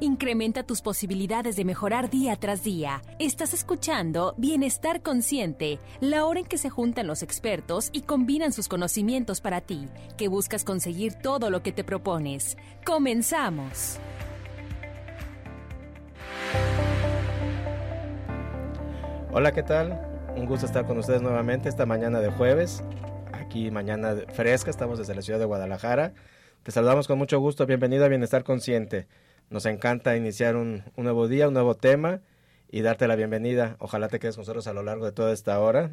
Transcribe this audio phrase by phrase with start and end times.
[0.00, 3.00] Incrementa tus posibilidades de mejorar día tras día.
[3.18, 8.68] Estás escuchando Bienestar Consciente, la hora en que se juntan los expertos y combinan sus
[8.68, 9.86] conocimientos para ti,
[10.18, 12.58] que buscas conseguir todo lo que te propones.
[12.84, 13.98] Comenzamos.
[19.32, 19.98] Hola, ¿qué tal?
[20.36, 22.84] Un gusto estar con ustedes nuevamente esta mañana de jueves.
[23.32, 26.12] Aquí mañana fresca, estamos desde la ciudad de Guadalajara.
[26.64, 27.64] Te saludamos con mucho gusto.
[27.64, 29.06] Bienvenido a Bienestar Consciente.
[29.48, 32.20] Nos encanta iniciar un, nuevo día, un nuevo tema
[32.68, 33.76] y darte la bienvenida.
[33.78, 35.90] Ojalá te quedes con nosotros a lo largo de toda esta hora.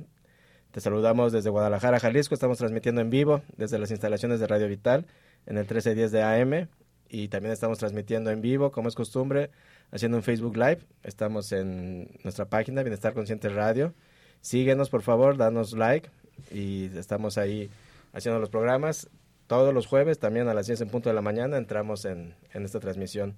[0.71, 2.33] Te saludamos desde Guadalajara, Jalisco.
[2.33, 5.05] Estamos transmitiendo en vivo desde las instalaciones de Radio Vital
[5.45, 6.67] en el 1310 de AM
[7.09, 9.51] y también estamos transmitiendo en vivo, como es costumbre,
[9.91, 10.79] haciendo un Facebook Live.
[11.03, 13.93] Estamos en nuestra página Bienestar Consciente Radio.
[14.41, 16.09] Síguenos, por favor, danos like
[16.51, 17.69] y estamos ahí
[18.13, 19.11] haciendo los programas
[19.53, 22.79] todos los jueves, también a las 10 en punto de la mañana, entramos en, esta
[22.79, 23.35] transmisión.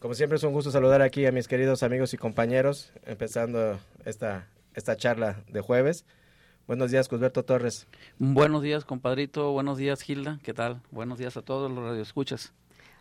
[0.00, 4.48] Como siempre es un gusto saludar aquí a mis queridos amigos y compañeros, empezando esta,
[4.74, 6.04] esta charla de jueves.
[6.66, 7.86] Buenos días, Cusberto Torres.
[8.18, 9.52] Buenos días, compadrito.
[9.52, 10.40] Buenos días, Gilda.
[10.42, 10.82] ¿Qué tal?
[10.90, 12.52] Buenos días a todos los radioescuchas.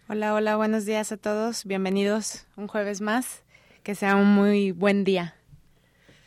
[0.07, 1.65] Hola, hola, buenos días a todos.
[1.65, 3.41] Bienvenidos un jueves más.
[3.81, 5.33] Que sea un muy buen día.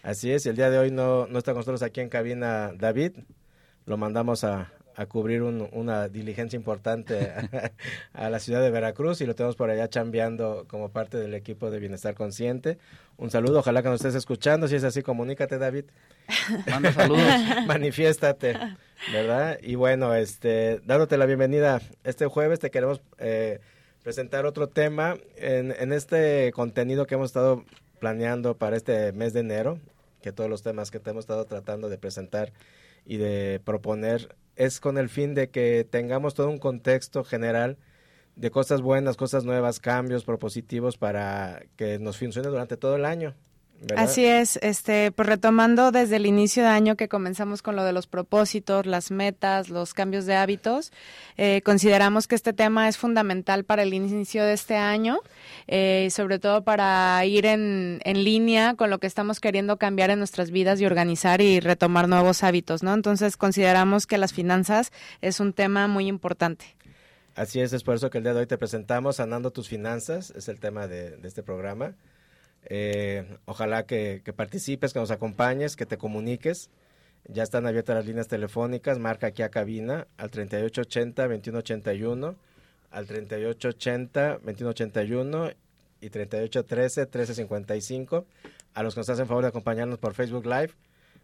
[0.02, 3.12] Así es, el día de hoy no, no está con nosotros aquí en cabina David.
[3.86, 7.32] Lo mandamos a, a cubrir una diligencia importante
[8.12, 11.70] a, la ciudad de Veracruz y lo tenemos por allá chambeando como parte del equipo
[11.70, 12.78] de Bienestar Consciente.
[13.16, 14.66] Un saludo, ojalá que nos estés escuchando.
[14.66, 15.84] Si es así, comunícate, David.
[16.68, 17.22] Manda saludos.
[17.68, 18.58] Manifiéstate,
[19.12, 19.60] ¿verdad?
[19.62, 23.60] Y bueno, este, dándote la bienvenida este jueves, te queremos eh,
[24.02, 27.64] presentar otro tema en, en este contenido que hemos estado
[28.00, 29.78] planeando para este mes de enero,
[30.22, 32.52] que todos los temas que te hemos estado tratando de presentar
[33.06, 37.78] y de proponer es con el fin de que tengamos todo un contexto general
[38.36, 43.34] de cosas buenas, cosas nuevas, cambios propositivos para que nos funcione durante todo el año.
[43.96, 47.92] Así es, este, pues retomando desde el inicio de año que comenzamos con lo de
[47.92, 50.92] los propósitos, las metas, los cambios de hábitos,
[51.36, 55.20] eh, consideramos que este tema es fundamental para el inicio de este año,
[55.68, 60.18] eh, sobre todo para ir en, en línea con lo que estamos queriendo cambiar en
[60.18, 62.94] nuestras vidas y organizar y retomar nuevos hábitos, ¿no?
[62.94, 66.74] Entonces consideramos que las finanzas es un tema muy importante.
[67.36, 70.32] Así es, es por eso que el día de hoy te presentamos Sanando tus finanzas,
[70.32, 71.94] es el tema de, de este programa.
[72.70, 76.68] Eh, ojalá que, participes, que nos acompañes, que te comuniques.
[77.26, 78.98] Ya están abiertas las líneas telefónicas.
[78.98, 82.36] Marca aquí a cabina al 3880-2181,
[82.90, 85.54] al 3880-2181
[86.00, 88.24] y 3813-1355.
[88.74, 90.70] A los que nos hacen favor de acompañarnos por Facebook Live,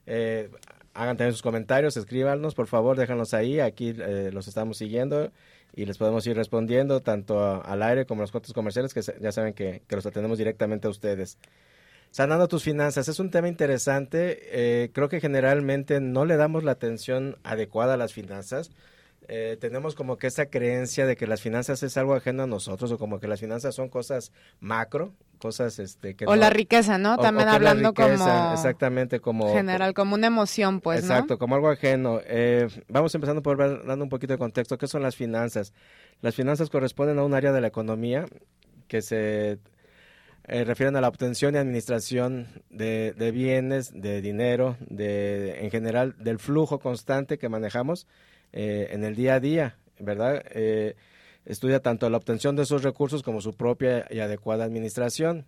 [0.06, 0.50] eh,
[0.94, 3.60] hagan también sus comentarios, escríbanos, por favor, déjanos ahí.
[3.60, 5.31] Aquí eh, los estamos siguiendo
[5.77, 9.33] y les podemos ir respondiendo tanto al aire como a los cortes comerciales que ya
[9.33, 11.39] saben que, los atendemos directamente a ustedes.
[12.11, 14.39] Sanando tus finanzas es un tema interesante.
[14.53, 18.71] Eh, creo que generalmente no le damos la atención adecuada a las finanzas.
[19.29, 22.93] Eh, tenemos como que esa creencia de que las finanzas es algo ajeno a nosotros
[22.93, 27.17] o como que las finanzas son cosas macro, cosas este que o la riqueza, ¿no?
[27.17, 32.21] También hablando como exactamente como general, como una emoción, pues, exacto, como algo ajeno.
[32.27, 34.77] Eh, vamos empezando por ver, dando un poquito de contexto.
[34.77, 35.73] ¿Qué son las finanzas?
[36.21, 38.27] Las finanzas corresponden a un área de la economía
[38.89, 39.59] que se
[40.47, 46.15] eh, refieren a la obtención y administración de, de bienes, de dinero, de en general
[46.19, 48.07] del flujo constante que manejamos
[48.56, 50.41] eh, en el día a día, ¿verdad?
[50.53, 50.94] Eh,
[51.44, 55.44] estudia tanto la obtención de esos recursos como su propia y adecuada administración.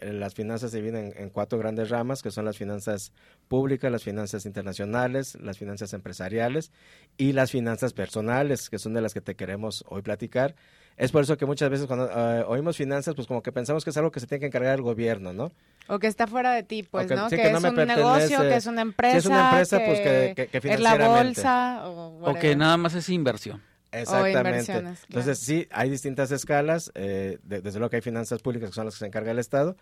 [0.00, 3.12] Eh, las finanzas se dividen en, cuatro grandes ramas, que son las finanzas
[3.46, 6.72] públicas, las finanzas internacionales, las finanzas empresariales
[7.16, 10.56] y las finanzas personales, que son de las que te queremos hoy platicar.
[11.00, 12.10] Es por eso que muchas veces cuando
[12.46, 14.82] oímos finanzas, pues como que pensamos que es algo que se tiene que encargar el
[14.82, 15.50] gobierno, ¿no?
[15.88, 17.26] O que está fuera de ti, pues, ¿no?
[17.30, 19.16] que, es un negocio, que es una empresa.
[19.16, 21.88] es una empresa, pues que, que, Es la bolsa.
[21.88, 23.62] O, que nada más es inversión.
[23.92, 24.72] Exactamente.
[25.08, 26.92] Entonces, sí, hay distintas escalas.
[26.94, 29.78] Eh, desde luego que hay finanzas públicas que son las que se encarga el Estado.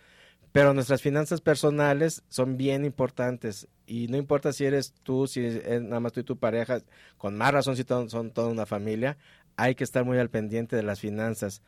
[0.52, 3.66] Pero nuestras finanzas personales son bien importantes.
[3.86, 6.80] Y no importa si eres tú, si es nada más tú y tu pareja,
[7.18, 9.18] con más razón si son toda una familia,
[9.58, 11.62] hay que estar muy al pendiente de las finanzas.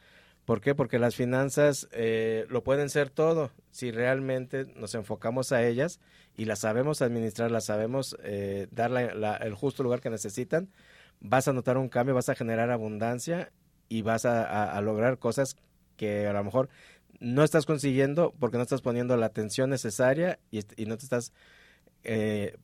[0.44, 0.76] ¿Por qué?
[0.76, 6.00] Porque las finanzas eh, lo pueden ser todo si realmente nos enfocamos a ellas
[6.36, 8.92] y las sabemos administrar, las sabemos eh, dar
[9.42, 10.70] el justo lugar que necesitan.
[11.18, 13.52] Vas a notar un cambio, vas a generar abundancia
[13.88, 15.56] y vas a, lograr cosas
[15.96, 16.68] que a lo mejor
[17.18, 21.32] no estás consiguiendo porque no estás poniendo la atención necesaria y, no te estás
[22.04, 22.56] eh,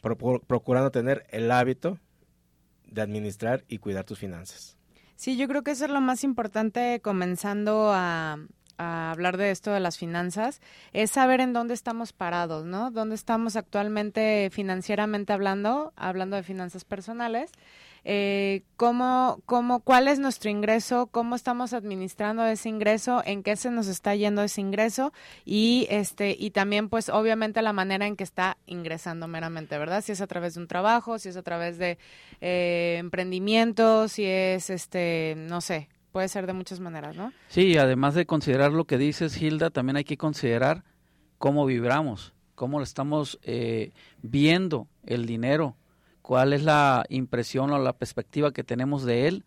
[0.47, 1.99] procurando tener el hábito
[2.87, 4.76] de administrar y cuidar tus finanzas.
[5.17, 8.39] Sí, yo creo que eso es lo más importante comenzando a,
[8.79, 10.61] a hablar de esto de las finanzas
[10.93, 12.91] es saber en dónde estamos parados, ¿no?
[12.91, 17.51] Dónde estamos actualmente financieramente hablando, hablando de finanzas personales
[18.09, 23.69] eh, cómo, cómo, cuál es nuestro ingreso, cómo estamos administrando ese ingreso, en qué se
[23.69, 25.13] nos está yendo ese ingreso
[25.45, 30.05] y este y también pues obviamente la manera en que está ingresando meramente, ¿verdad?
[30.05, 31.99] Si es a través de un trabajo, si es a través de
[32.41, 37.33] eh, emprendimiento, si es este, no sé, puede ser de muchas maneras, ¿no?
[37.49, 40.85] Sí, además de considerar lo que dices, Hilda, también hay que considerar
[41.39, 43.91] cómo vibramos, cómo estamos eh,
[44.23, 45.75] viendo el dinero,
[46.27, 49.45] cuál es la impresión o la perspectiva que tenemos de él,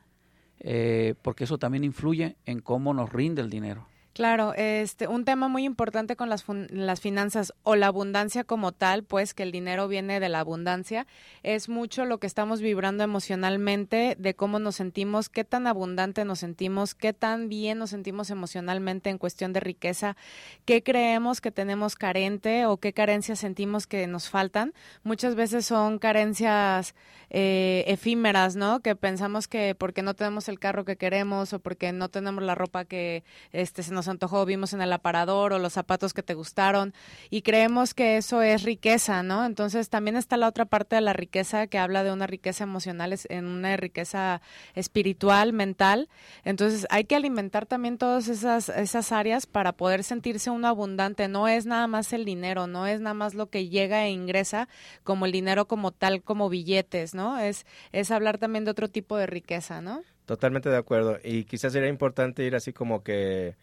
[0.62, 3.86] eh, porque eso también influye en cómo nos rinde el dinero.
[4.14, 9.04] Claro, este, un tema muy importante con las, las finanzas o la abundancia como tal,
[9.04, 11.08] pues que el dinero viene de la abundancia,
[11.44, 16.40] es mucho lo que estamos vibrando emocionalmente, de cómo nos sentimos, qué tan abundante nos
[16.40, 20.18] sentimos, qué tan bien nos sentimos emocionalmente en cuestión de riqueza,
[20.66, 24.74] qué creemos que tenemos carente o qué carencias sentimos que nos faltan.
[25.04, 26.94] Muchas veces son carencias
[27.30, 28.82] eh, efímeras, ¿no?
[28.82, 32.56] Que pensamos que porque no tenemos el carro que queremos o porque no tenemos la
[32.56, 36.34] ropa que este, se nos antojó, vimos en el aparador o los zapatos que te
[36.34, 36.94] gustaron
[37.30, 39.46] y creemos que eso es riqueza, ¿no?
[39.46, 43.16] Entonces también está la otra parte de la riqueza que habla de una riqueza emocional,
[43.30, 44.42] en una riqueza
[44.76, 46.10] espiritual, mental.
[46.44, 51.28] Entonces hay que alimentar también todas esas, esas áreas para poder sentirse uno abundante.
[51.28, 54.68] No es nada más el dinero, no es nada más lo que llega e ingresa
[55.04, 57.40] como el dinero como tal, como billetes, ¿no?
[57.40, 60.02] Es, es hablar también de otro tipo de riqueza, ¿no?
[60.26, 61.18] Totalmente de acuerdo.
[61.24, 63.56] Y quizás sería importante ir así como que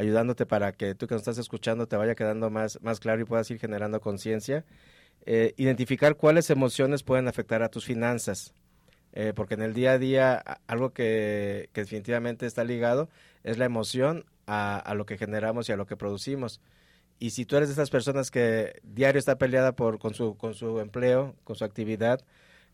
[0.00, 3.24] ayudándote para que tú que nos estás escuchando te vaya quedando más, más claro y
[3.24, 4.64] puedas ir generando conciencia.
[5.26, 8.54] Eh, identificar cuáles emociones pueden afectar a tus finanzas.
[9.12, 10.36] Eh, porque en el día a día
[10.66, 13.08] algo que, definitivamente está ligado
[13.42, 16.60] es la emoción a, lo que generamos y a lo que producimos.
[17.18, 20.54] Y si tú eres de esas personas que diario está peleada por, con, su, con
[20.54, 22.24] su empleo, con su actividad,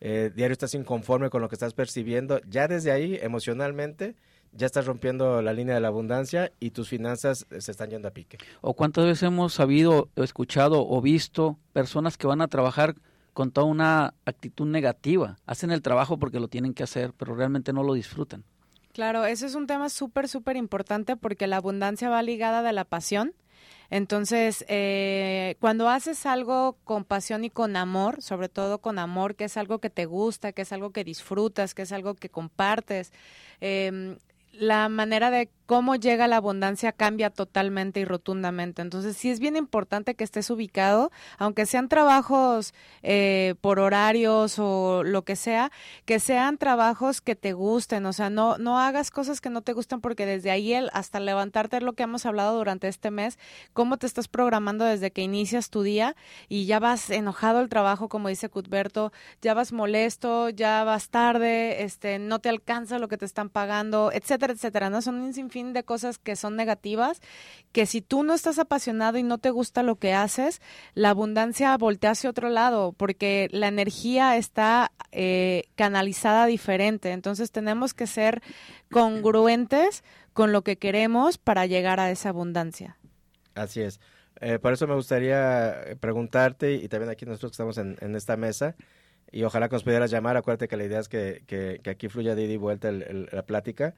[0.00, 4.14] eh, diario estás inconforme con lo que estás percibiendo, ya desde ahí emocionalmente
[4.52, 8.10] ya estás rompiendo la línea de la abundancia y tus finanzas se están yendo a
[8.10, 8.38] pique.
[8.60, 12.94] ¿O cuántas veces hemos sabido, escuchado o visto personas que van a trabajar
[13.32, 15.36] con toda una actitud negativa?
[15.46, 18.44] Hacen el trabajo porque lo tienen que hacer, pero realmente no lo disfrutan.
[18.92, 22.84] Claro, eso es un tema súper, súper importante porque la abundancia va ligada de la
[22.84, 23.34] pasión.
[23.90, 29.44] Entonces, eh, cuando haces algo con pasión y con amor, sobre todo con amor, que
[29.44, 33.12] es algo que te gusta, que es algo que disfrutas, que es algo que compartes,
[33.60, 34.16] eh,
[34.58, 38.82] la manera de cómo llega la abundancia cambia totalmente y rotundamente.
[38.82, 42.72] Entonces, sí es bien importante que estés ubicado, aunque sean trabajos
[43.02, 45.70] eh, por horarios o lo que sea,
[46.04, 48.06] que sean trabajos que te gusten.
[48.06, 51.20] O sea, no, no hagas cosas que no te gustan porque desde ahí el, hasta
[51.20, 53.38] levantarte es lo que hemos hablado durante este mes,
[53.72, 56.16] cómo te estás programando desde que inicias tu día
[56.48, 59.12] y ya vas enojado el trabajo, como dice Cuthberto,
[59.42, 64.10] ya vas molesto, ya vas tarde, este, no te alcanza lo que te están pagando,
[64.12, 64.90] etcétera, etcétera.
[64.90, 65.20] No son
[65.64, 67.20] de cosas que son negativas,
[67.72, 70.60] que si tú no estás apasionado y no te gusta lo que haces,
[70.94, 77.12] la abundancia voltea hacia otro lado, porque la energía está eh, canalizada diferente.
[77.12, 78.42] Entonces tenemos que ser
[78.90, 82.98] congruentes con lo que queremos para llegar a esa abundancia.
[83.54, 84.00] Así es.
[84.40, 88.76] Eh, por eso me gustaría preguntarte, y también aquí nosotros que estamos en, esta mesa,
[89.32, 92.34] y ojalá que nos pudieras llamar, acuérdate que la idea es que, que, aquí fluya
[92.34, 93.94] de ida y vuelta la plática.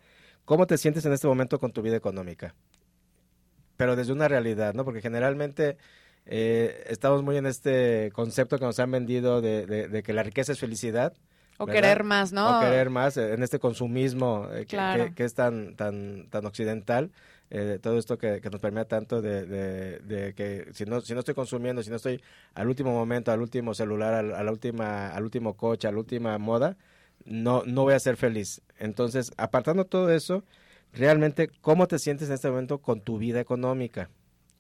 [0.49, 2.55] ¿Cómo te sientes en este momento con tu vida económica?
[3.77, 4.83] Pero desde una realidad, ¿no?
[4.83, 5.77] Porque generalmente
[6.25, 10.59] eh, estamos muy en este concepto que nos han vendido de, que la riqueza es
[10.59, 11.13] felicidad.
[11.59, 12.57] O querer más, ¿no?
[12.57, 17.11] O querer más, eh, en este consumismo eh, que, es tan, tan, tan occidental.
[17.83, 21.91] todo esto que, nos permea tanto de, que si no, si no estoy consumiendo, si
[21.91, 22.23] no estoy
[22.55, 25.99] al último momento, al último celular, al, a la última, al último coche, a la
[25.99, 26.79] última moda,
[27.29, 28.63] no, no voy a ser feliz.
[28.79, 30.45] Entonces, apartando todo eso,
[30.93, 34.11] realmente, ¿cómo te sientes en este momento con tu vida económica?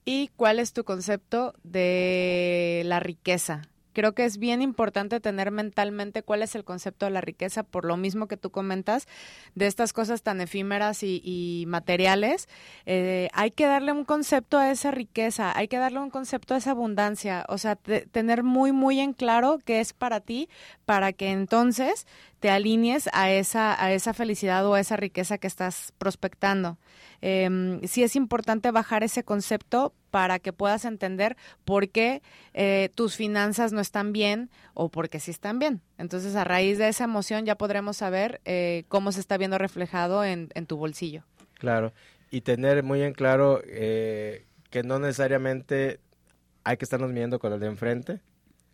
[0.04, 3.62] ¿Y cuál es tu concepto de la riqueza?
[3.92, 7.84] Creo que es bien importante tener mentalmente cuál es el concepto de la riqueza, por
[7.84, 9.06] lo mismo que tú comentas,
[9.54, 12.48] de estas cosas tan efímeras y, materiales.
[12.86, 16.58] Eh, hay que darle un concepto a esa riqueza, hay que darle un concepto a
[16.58, 20.48] esa abundancia, o sea, tener muy, muy en claro qué es para ti,
[20.84, 22.06] para que entonces
[22.40, 26.78] te alinees a esa, a esa felicidad o a esa riqueza que estás prospectando.
[27.20, 32.22] Eh, sí es importante bajar ese concepto para que puedas entender por qué
[32.54, 35.82] eh, tus finanzas no están bien o por qué sí están bien.
[35.98, 40.24] Entonces, a raíz de esa emoción ya podremos saber eh, cómo se está viendo reflejado
[40.24, 41.24] en, tu bolsillo.
[41.54, 41.92] Claro.
[42.30, 45.98] y tener muy en claro eh, que no necesariamente
[46.62, 48.20] hay que estarnos midiendo con el de enfrente.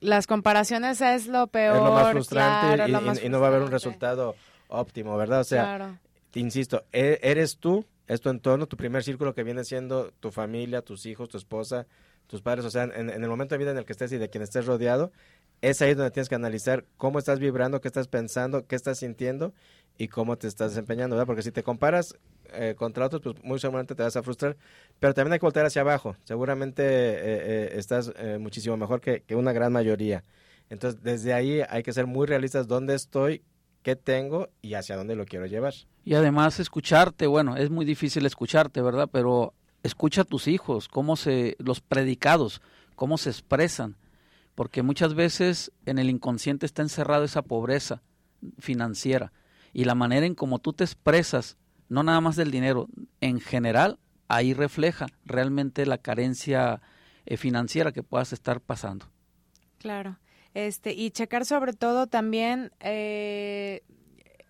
[0.01, 1.77] Las comparaciones es lo peor.
[1.77, 3.71] Es lo más frustrante, claro, y, lo más y- y no va a haber un
[3.71, 4.35] resultado
[4.69, 5.41] óptimo, ¿verdad?
[5.41, 5.99] O sea, Claro.
[6.31, 10.31] te insisto, e- eres tú, es tu entorno, tu primer círculo que viene siendo tu
[10.31, 11.87] familia, tus hijos, tu esposa,
[12.27, 14.29] tus padres, o sea, en, el momento de vida en el que estés y de
[14.29, 15.13] quien estés rodeado,
[15.61, 19.55] es ahí donde tienes que analizar cómo estás vibrando, qué estás pensando, qué estás sintiendo
[19.97, 21.27] y cómo te estás desempeñando, ¿verdad?
[21.27, 22.17] Porque si te comparas
[22.53, 24.57] eh, contra otros, pues muy seguramente te vas a frustrar,
[25.01, 29.21] pero también hay que voltear hacia abajo, seguramente eh, eh, estás eh, muchísimo mejor que,
[29.23, 30.25] que una gran mayoría.
[30.71, 33.43] Entonces, desde ahí hay que ser muy realistas dónde estoy,
[33.85, 35.75] qué tengo y hacia dónde lo quiero llevar.
[36.05, 39.09] Y además escucharte, bueno, es muy difícil escucharte, ¿verdad?
[39.13, 42.63] Pero escucha a tus hijos, cómo se, los predicados,
[42.97, 43.97] cómo se expresan,
[44.55, 48.03] porque muchas veces en el inconsciente está encerrado esa pobreza
[48.59, 49.33] financiera
[49.73, 52.89] y la manera en cómo tú te expresas, no nada más del dinero,
[53.21, 53.99] en general,
[54.29, 56.81] ahí refleja realmente la carencia
[57.27, 59.07] eh, financiera que puedas estar pasando.
[59.79, 60.19] Claro.
[60.55, 63.83] Este, y checar sobre todo también eh,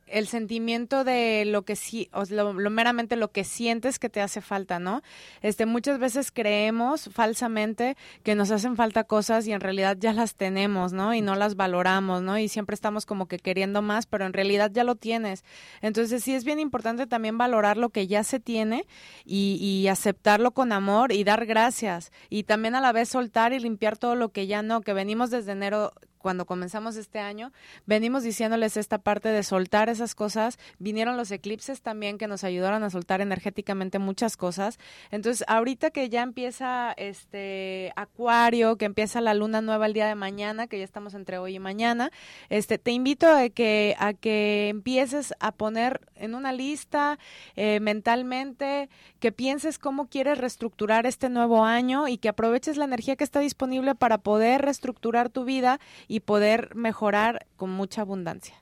[0.06, 4.20] el sentimiento de lo que sí, o lo, lo meramente lo que sientes que te
[4.20, 5.02] hace falta, ¿no?
[5.42, 10.34] Este, muchas veces creemos falsamente que nos hacen falta cosas y en realidad ya las
[10.34, 11.14] tenemos, ¿no?
[11.14, 12.38] Y no las valoramos, ¿no?
[12.38, 15.44] Y siempre estamos como que queriendo más, pero en realidad ya lo tienes.
[15.80, 18.87] Entonces sí es bien importante también valorar lo que ya se tiene
[19.25, 22.12] y, y aceptarlo con amor y dar gracias.
[22.28, 25.30] Y también a la vez soltar y limpiar todo lo que ya no, que venimos
[25.30, 25.92] desde enero
[26.25, 27.52] cuando comenzamos este año,
[27.85, 30.59] venimos diciéndoles esta parte de soltar esas cosas.
[30.78, 34.78] Vinieron los eclipses también que nos ayudaron a soltar energéticamente muchas cosas.
[35.11, 40.14] Entonces, ahorita que ya empieza este Acuario, que empieza la luna nueva el día de
[40.14, 42.11] mañana, que ya estamos entre hoy y mañana,
[42.49, 47.19] este te invito a que a que empieces a poner en una lista
[47.54, 48.88] eh, mentalmente,
[49.21, 53.40] que pienses cómo quieres reestructurar este nuevo año y que aproveches la energía que está
[53.40, 55.81] disponible para poder reestructurar tu vida
[56.21, 58.54] poder mejorar con mucha abundancia.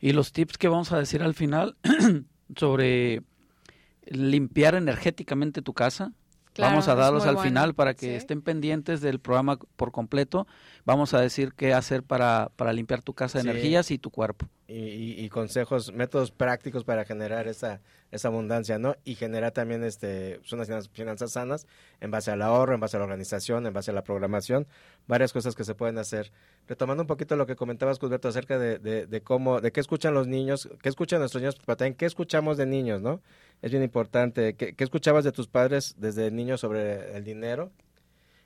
[0.00, 1.76] Y los tips que vamos a decir al final
[2.56, 3.22] sobre
[4.06, 6.12] limpiar energéticamente tu casa,
[6.52, 7.48] Claro, vamos a darlos al bueno.
[7.48, 8.12] final para que Sí.
[8.14, 10.48] estén pendientes del programa por completo.
[10.84, 13.50] Vamos a decir qué hacer para, para limpiar tu casa de Sí.
[13.50, 14.48] energías y tu cuerpo.
[14.66, 17.80] y, y- y consejos, métodos prácticos para generar esa,
[18.12, 18.94] esa abundancia, ¿no?
[19.04, 21.66] Y generar también este, pues, unas finanzas, finanzas sanas
[22.00, 24.68] en base al ahorro, en base a la organización, en base a la programación,
[25.08, 26.30] varias cosas que se pueden hacer.
[26.68, 30.28] Retomando un poquito lo que comentabas, Cusberto, acerca de, de, cómo, de qué escuchan los
[30.28, 33.20] niños, qué escuchan nuestros niños, pero también qué escuchamos de niños, ¿no?
[33.60, 34.54] Es bien importante.
[34.54, 37.72] ¿Qué, escuchabas de tus padres desde niños sobre el dinero?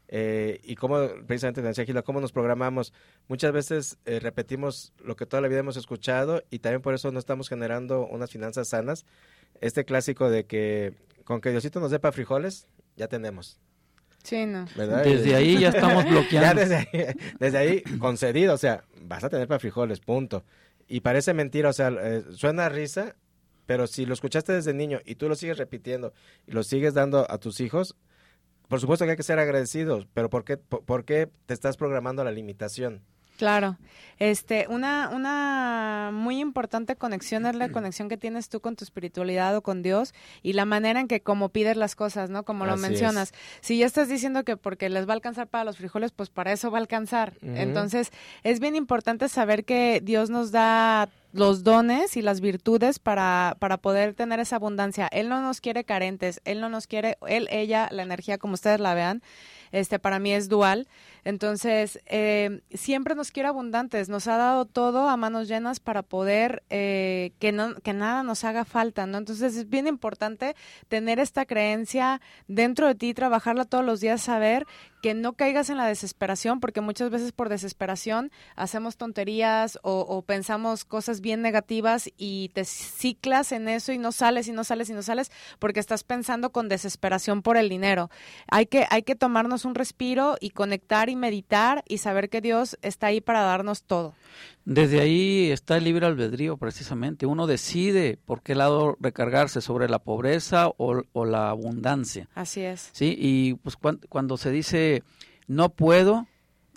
[0.09, 2.94] Eh, y cómo, precisamente, decía Gila, cómo nos programamos.
[3.28, 7.12] Muchas veces eh, repetimos lo que toda la vida hemos escuchado y también por eso
[7.12, 9.04] no estamos generando unas finanzas sanas.
[9.61, 10.94] Este clásico de que
[11.25, 12.66] con que Diosito nos dé para frijoles,
[12.97, 13.59] ya tenemos,
[14.25, 14.66] Sí, no.
[14.75, 15.04] ¿verdad?
[15.04, 16.61] Desde ahí ya estamos ya bloqueando.
[16.62, 20.45] desde ahí, desde ahí concedido, o sea, vas a tener para frijoles, punto.
[20.88, 23.14] Y parece mentira, o sea, eh, suena a risa,
[23.66, 26.12] pero si lo escuchaste desde niño y tú lo sigues repitiendo
[26.47, 27.97] y lo sigues dando a tus hijos,
[28.69, 31.76] por supuesto que hay que ser agradecidos, pero ¿por qué, por, por qué te estás
[31.76, 33.02] programando a la limitación?
[33.38, 33.76] Claro.
[34.19, 39.57] Este, una, una muy importante conexión es la conexión que tienes tú con tu espiritualidad
[39.57, 42.45] o con Dios y la manera en que como pides las cosas, ¿no?
[42.45, 42.91] Como lo Así es.
[42.91, 43.33] mencionas.
[43.61, 46.53] Si ya estás diciendo que porque les va a alcanzar para los frijoles, pues para
[46.53, 47.35] eso va a alcanzar.
[47.43, 48.12] Entonces,
[48.43, 53.76] es bien importante saber que Dios nos da los dones y las virtudes para, para
[53.79, 55.09] poder tener esa abundancia.
[55.11, 58.79] Él no nos quiere carentes, él no nos quiere, él, ella, la energía como ustedes
[58.79, 59.21] la vean,
[59.73, 60.87] este para mí es dual.
[61.25, 66.62] Entonces, eh, siempre nos quiere abundantes, nos ha dado todo a manos llenas para poder
[66.71, 69.19] eh, que, no, que nada nos haga falta, ¿no?
[69.19, 70.54] Entonces, es bien importante
[70.88, 74.66] tener esta creencia dentro de ti, trabajarla todos los días, saber
[75.02, 80.23] que no caigas en la desesperación, porque muchas veces por desesperación hacemos tonterías o, o
[80.23, 84.88] pensamos cosas bien negativas y te ciclas en eso y no sales y no sales
[84.88, 88.11] y no sales porque estás pensando con desesperación por el dinero.
[88.50, 92.78] Hay que, hay que tomarnos un respiro y conectar y meditar y saber que Dios
[92.83, 94.14] está ahí para darnos todo.
[94.64, 97.26] Desde ahí está el libre albedrío, precisamente.
[97.26, 102.28] Uno decide por qué lado recargarse, sobre la pobreza o, o la abundancia.
[102.35, 102.88] Así es.
[102.92, 103.14] ¿sí?
[103.18, 105.02] Y pues cuan- cuando se dice
[105.47, 106.26] no puedo,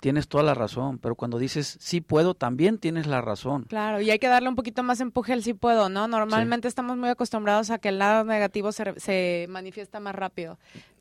[0.00, 3.64] tienes toda la razón, pero cuando dices sí puedo, también tienes la razón.
[3.64, 6.06] Claro, y hay que darle un poquito más empuje al sí puedo, ¿no?
[6.06, 10.58] Normalmente estamos muy acostumbrados a que el lado negativo se, se manifiesta más rápido.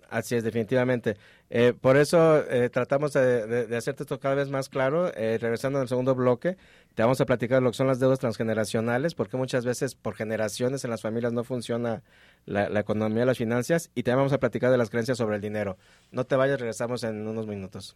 [0.09, 1.17] Así es, definitivamente.
[1.49, 5.11] Eh, por eso eh, tratamos de, hacerte esto cada vez más claro.
[5.15, 6.57] Eh, regresando al segundo bloque,
[6.95, 10.83] te vamos a platicar lo que son las deudas transgeneracionales, porque muchas veces por generaciones
[10.85, 12.03] en las familias no funciona
[12.45, 15.41] la, la economía, las finanzas, y te vamos a platicar de las creencias sobre el
[15.41, 15.77] dinero.
[16.11, 17.95] No te vayas, regresamos en unos minutos.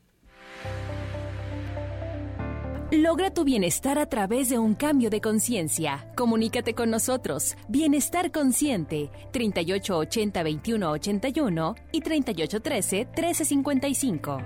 [2.93, 6.11] Logra tu bienestar a través de un cambio de conciencia.
[6.13, 7.55] Comunícate con nosotros.
[7.69, 14.43] Bienestar Consciente, 3880-2181 y 3813-1355.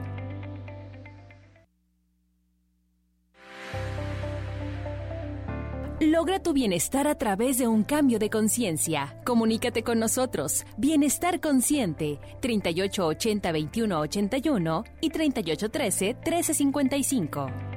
[6.01, 9.19] Logra tu bienestar a través de un cambio de conciencia.
[9.25, 10.65] Comunícate con nosotros.
[10.77, 17.74] Bienestar Consciente, 3880-2181 y 3813-1355.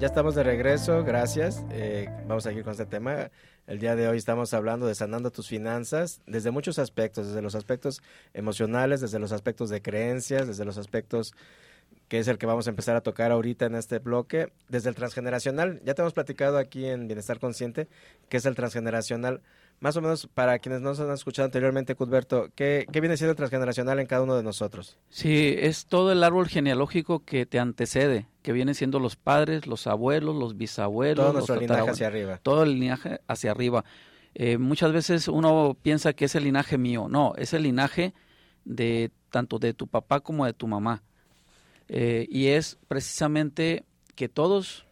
[0.00, 1.64] Ya estamos de regreso, gracias.
[1.70, 3.30] Eh, vamos a seguir con este tema.
[3.66, 7.54] El día de hoy estamos hablando de sanando tus finanzas desde muchos aspectos, desde los
[7.54, 8.02] aspectos
[8.34, 11.32] emocionales, desde los aspectos de creencias, desde los aspectos
[12.08, 14.94] que es el que vamos a empezar a tocar ahorita en este bloque, desde el
[14.94, 15.80] transgeneracional.
[15.84, 17.88] Ya te hemos platicado aquí en Bienestar Consciente,
[18.28, 19.40] que es el transgeneracional.
[19.80, 23.34] Más o menos, para quienes no se han escuchado anteriormente, Cudberto, ¿qué, ¿qué, viene siendo
[23.34, 24.98] transgeneracional en cada uno de nosotros?
[25.10, 29.86] Sí, es todo el árbol genealógico que te antecede, que vienen siendo los padres, los
[29.86, 31.24] abuelos, los bisabuelos.
[31.24, 32.38] Todo nuestro linaje hacia arriba.
[32.42, 33.84] Todo el linaje hacia arriba.
[34.34, 37.06] Eh, muchas veces uno piensa que es el linaje mío.
[37.08, 38.14] No, es el linaje
[38.64, 41.02] de tanto de tu papá como de tu mamá.
[41.88, 44.86] Eh, y es precisamente que todos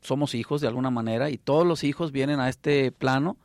[0.00, 3.36] somos hijos de alguna manera y todos los hijos vienen a este plano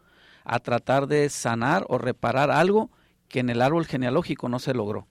[0.44, 2.92] a tratar de sanar o reparar algo
[3.28, 5.08] que en el árbol genealógico no se logró.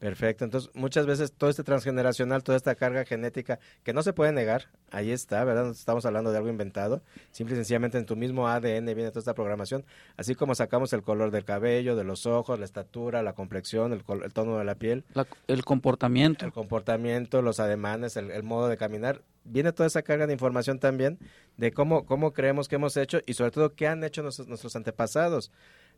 [0.00, 0.46] Perfecto.
[0.46, 4.68] Entonces, muchas veces todo este transgeneracional, toda esta carga genética que no se puede negar,
[4.90, 5.66] ahí está, ¿verdad?
[5.66, 7.02] No estamos hablando de algo inventado.
[7.32, 9.84] Simple y sencillamente en tu mismo ADN viene toda esta programación.
[10.16, 14.02] Así como sacamos el color del cabello, de los ojos, la estatura, la complexión, el,
[14.32, 15.04] tono de la piel.
[15.46, 16.46] el comportamiento.
[16.46, 19.20] El comportamiento, los ademanes, el, modo de caminar.
[19.44, 21.18] Viene toda esa carga de información también
[21.56, 25.50] de cómo, cómo creemos que hemos hecho y sobre todo qué han hecho nuestros antepasados.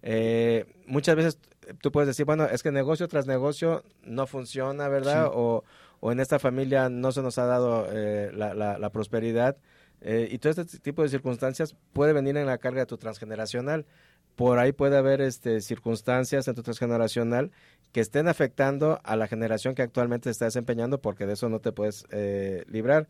[0.02, 1.38] Eh, muchas veces
[1.80, 5.30] tú puedes decir, bueno, es que negocio tras negocio no funciona, ¿verdad?
[5.32, 5.64] O,
[6.00, 9.56] o, en esta familia no se nos ha dado eh, la, la, prosperidad.
[10.00, 13.86] Eh, y todo este tipo de circunstancias puede venir en la carga de tu transgeneracional.
[14.36, 17.50] Por ahí puede haber este, circunstancias en tu transgeneracional
[17.92, 21.72] que estén afectando a la generación que actualmente está desempeñando, porque de eso no te
[21.72, 23.08] puedes eh, librar.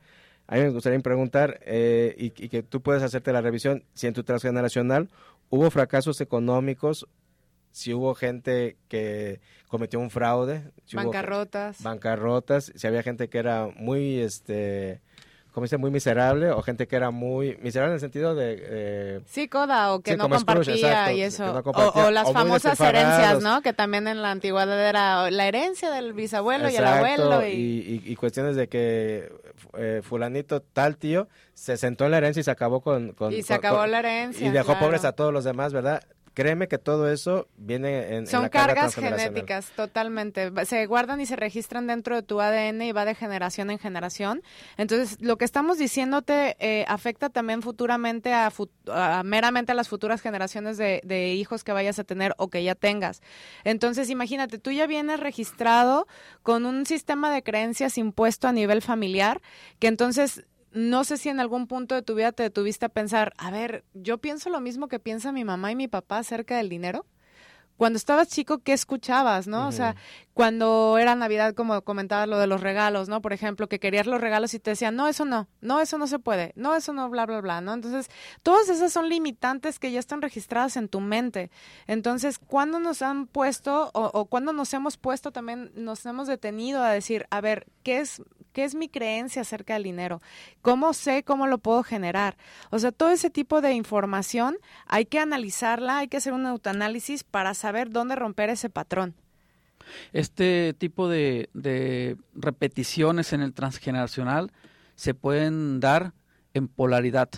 [0.49, 4.15] A mí me gustaría preguntar, y, y, que tú puedes hacerte la revisión, si en
[4.15, 5.09] tu transgeneracional
[5.51, 7.07] hubo fracasos económicos,
[7.73, 13.69] si hubo gente que cometió un fraude, si bancarrotas, bancarrotas, si había gente que era
[13.77, 15.01] muy, este,
[15.53, 18.57] como dice, muy miserable o gente que era muy miserable en el sentido de...
[18.59, 21.63] Eh, sí, coda, o que no compartía y eso.
[21.65, 23.61] o, las famosas herencias, ¿no?
[23.61, 27.47] Que también en la antigüedad era la herencia del bisabuelo y el abuelo.
[27.47, 28.03] Y...
[28.05, 29.33] Y, cuestiones de que
[29.77, 33.15] eh, fulanito, tal tío, se sentó en la herencia y se acabó con...
[33.31, 34.47] y se acabó la herencia.
[34.47, 36.03] Y dejó pobres a todos los demás, ¿verdad?
[36.35, 40.51] Créeme que todo eso viene en, Son cargas genéticas, totalmente.
[40.65, 44.43] Se guardan y se registran dentro de tu ADN y va de generación en generación.
[44.79, 48.51] Entonces, lo que estamos diciéndote eh, afecta también futuramente a,
[49.25, 52.75] meramente a las futuras generaciones de, de, hijos que vayas a tener o que ya
[52.75, 53.21] tengas.
[53.65, 56.07] Entonces, imagínate, tú ya vienes registrado
[56.43, 59.43] con un sistema de creencias impuesto a nivel familiar,
[59.79, 63.33] que entonces no sé si en algún punto de tu vida te detuviste a pensar,
[63.37, 66.69] a ver, yo pienso lo mismo que piensa mi mamá y mi papá acerca del
[66.69, 67.07] dinero.
[67.77, 69.67] Cuando estabas chico, ¿qué escuchabas, no?
[69.67, 69.97] O sea,
[70.35, 73.21] cuando era Navidad, como comentaba lo de los regalos, ¿no?
[73.21, 76.07] Por ejemplo, que querías los regalos y te decían, no, eso no, no, eso no
[76.07, 77.75] se puede, no, eso no, bla, bla, bla, ¿no?
[77.75, 78.09] Entonces,
[78.45, 81.51] todas esas son limitantes que ya están registradas en tu mente.
[81.89, 86.85] Entonces, cuando nos han puesto o, o cuando nos hemos puesto también, nos hemos detenido
[86.85, 88.23] a decir, a ver, ¿qué es,
[88.53, 90.21] ¿Qué es mi creencia acerca del dinero?
[90.61, 92.37] ¿Cómo sé cómo lo puedo generar?
[92.71, 97.25] O sea, todo ese tipo de información hay que analizarla, hay que hacer un autoanálisis
[97.25, 99.15] para saber dónde romper ese patrón.
[100.13, 104.53] Este tipo de, de repeticiones en el transgeneracional
[104.95, 106.13] se pueden dar
[106.55, 107.31] en polaridad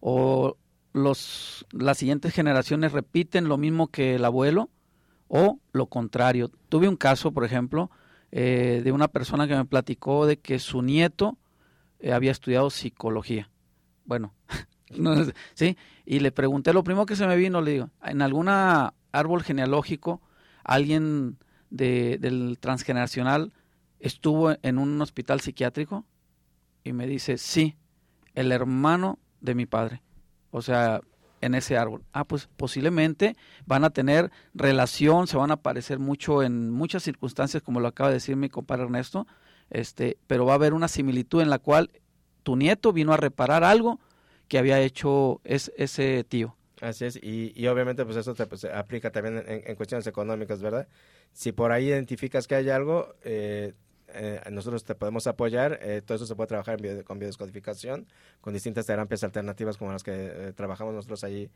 [0.00, 0.56] o
[0.92, 4.70] los, las siguientes generaciones repiten lo mismo que el abuelo
[5.28, 6.50] o lo contrario.
[6.68, 7.90] Tuve un caso, por ejemplo,
[8.30, 11.38] eh, de una persona que me platicó de que su nieto
[12.00, 13.50] eh, había estudiado psicología.
[14.04, 14.34] Bueno,
[15.54, 19.42] sí, y le pregunté, lo primero que se me vino, le digo, ¿en alguna árbol
[19.42, 20.20] genealógico
[20.64, 21.38] alguien
[21.70, 23.52] de, del transgeneracional
[24.00, 26.04] estuvo en un hospital psiquiátrico?
[26.84, 27.76] Y me dice, sí,
[28.34, 30.02] el hermano de mi padre.
[30.50, 31.00] O sea,
[31.40, 32.02] en ese árbol?
[32.12, 37.62] Ah, pues posiblemente van a tener relación, se van a parecer mucho en muchas circunstancias,
[37.62, 39.26] como lo acaba de decir mi compadre Ernesto,
[39.70, 41.90] este, pero va a haber una similitud en la cual
[42.42, 44.00] tu nieto vino a reparar algo
[44.48, 46.56] que había hecho ese tío.
[46.80, 50.88] Así es, y, y obviamente pues eso se pues, aplica también en, cuestiones económicas, ¿verdad?
[51.32, 53.74] Si por ahí identificas que hay algo, eh,
[54.14, 55.78] eh, nosotros te podemos apoyar.
[55.82, 58.06] Eh, todo eso se puede trabajar en con biodescodificación,
[58.40, 61.50] con distintas terapias alternativas como las que trabajamos nosotros allí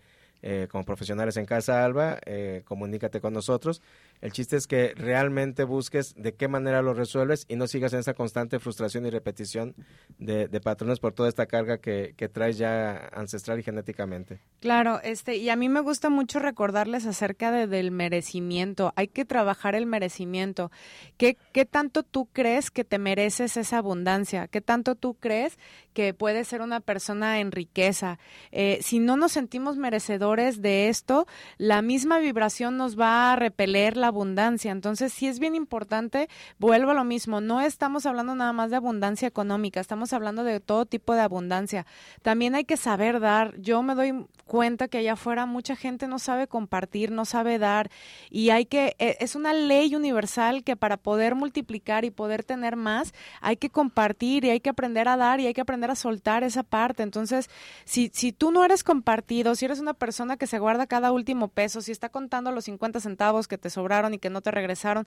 [0.45, 3.81] eh, como profesionales en Casa Alba, eh, comunícate con nosotros.
[4.23, 8.01] El chiste es que realmente busques de qué manera lo resuelves y no sigas en
[8.01, 9.75] esa constante frustración y repetición
[10.19, 14.41] de, patrones por toda esta carga que, que, traes ya ancestral y genéticamente.
[14.61, 18.93] Claro, este, y a mí me gusta mucho recordarles acerca de, del merecimiento.
[18.95, 20.71] Hay que trabajar el merecimiento.
[21.17, 24.47] ¿Qué, ¿Qué tanto tú crees que te mereces esa abundancia?
[24.47, 25.59] ¿Qué tanto tú crees
[25.95, 28.21] que puedes ser una persona en riqueza?
[28.53, 30.23] Eh, si no nos sentimos merecedores,
[30.63, 31.27] de esto,
[31.59, 34.71] la misma vibración nos va a repeler la abundancia.
[34.71, 38.77] Entonces, sí es bien importante, vuelvo a lo mismo, no estamos hablando nada más de
[38.77, 41.87] abundancia económica, estamos hablando de todo tipo de abundancia.
[42.21, 43.59] También hay que saber dar.
[43.59, 47.91] Yo me doy cuenta que allá afuera mucha gente no sabe compartir, no sabe dar
[48.31, 52.77] y hay que, e, es una ley universal que para poder multiplicar y poder tener
[52.77, 55.95] más, hay que compartir y hay que aprender a dar y hay que aprender a
[55.95, 57.03] soltar esa parte.
[57.03, 57.49] Entonces,
[57.85, 61.49] si, si tú no eres compartido, si eres una persona que se guarda cada último
[61.49, 65.07] peso, si está contando los 50 centavos que te sobraron y que no te regresaron,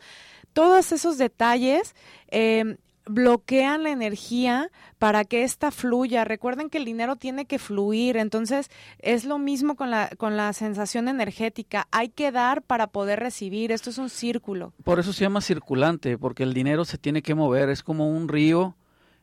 [0.53, 1.95] todos esos detalles
[2.27, 2.77] em,
[3.07, 6.23] bloquean la energía para que ésta fluya.
[6.25, 10.53] Recuerden que el dinero tiene que fluir, entonces es lo mismo con la, con la
[10.53, 11.87] sensación energética.
[11.91, 14.73] Hay que dar para poder recibir, esto es un círculo.
[14.83, 18.27] Por eso se llama circulante, porque el dinero se tiene que mover, es como un
[18.27, 18.75] río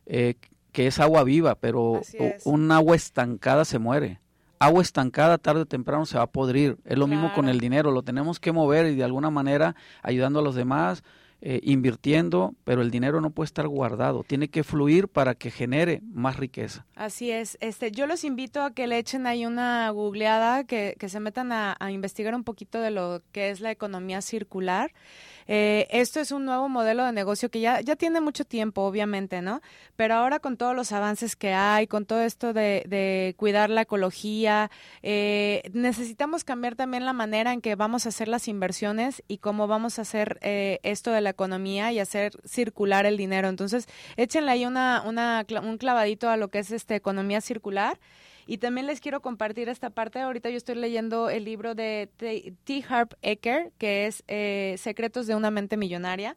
[0.07, 0.35] eh,
[0.73, 2.01] que es agua viva, pero
[2.45, 4.22] un agua estancada se muere
[4.65, 6.79] agua estancada tarde o temprano se va a podrir.
[6.85, 10.39] Es lo mismo con el dinero, lo tenemos que mover y de alguna manera ayudando
[10.39, 11.03] a los demás,
[11.45, 16.01] eh, invirtiendo, pero el dinero no puede estar guardado, tiene que fluir para que genere
[16.05, 16.87] más riqueza.
[16.95, 17.59] Así es.
[17.61, 21.51] Este, yo los invito a que le echen ahí una googleada, que, que se metan
[21.51, 24.93] a, a investigar un poquito de lo que es la economía circular.
[25.47, 29.43] Eh, esto es un nuevo modelo de negocio que ya, ya tiene mucho tiempo, obviamente,
[29.43, 29.61] ¿no?
[29.97, 33.83] Pero ahora con todos los avances que hay, con todo esto de, de cuidar la
[33.83, 34.71] ecología,
[35.03, 39.67] eh, necesitamos cambiar también la manera en que vamos a hacer las inversiones y cómo
[39.67, 43.49] vamos a hacer eh, esto de la economía y hacer circular el dinero.
[43.49, 47.99] Entonces, échenle ahí una, una, un clavadito a lo que es este economía circular.
[48.47, 50.21] Y también les quiero compartir esta parte.
[50.21, 52.09] Ahorita yo estoy leyendo el libro de
[52.65, 52.85] T.
[52.89, 56.37] Harp Eker, que es eh, Secretos de una mente millonaria.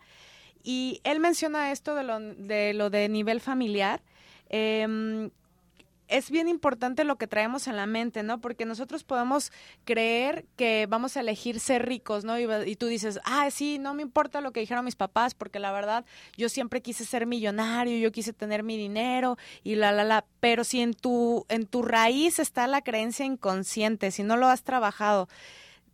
[0.63, 4.01] Y él menciona esto de lo de, nivel familiar.
[4.49, 5.29] Eh,
[6.07, 8.39] es bien importante lo que traemos en la mente, ¿no?
[8.39, 9.51] Porque nosotros podemos
[9.85, 12.39] creer que vamos a elegir ser ricos, ¿no?
[12.39, 15.71] Y, tú dices, ah, sí, no me importa lo que dijeron mis papás, porque la
[15.71, 16.05] verdad
[16.37, 20.25] yo siempre quise ser millonario, yo quise tener mi dinero y la, la, la.
[20.39, 24.63] Pero si en tu, en tu raíz está la creencia inconsciente, si no lo has
[24.63, 25.27] trabajado,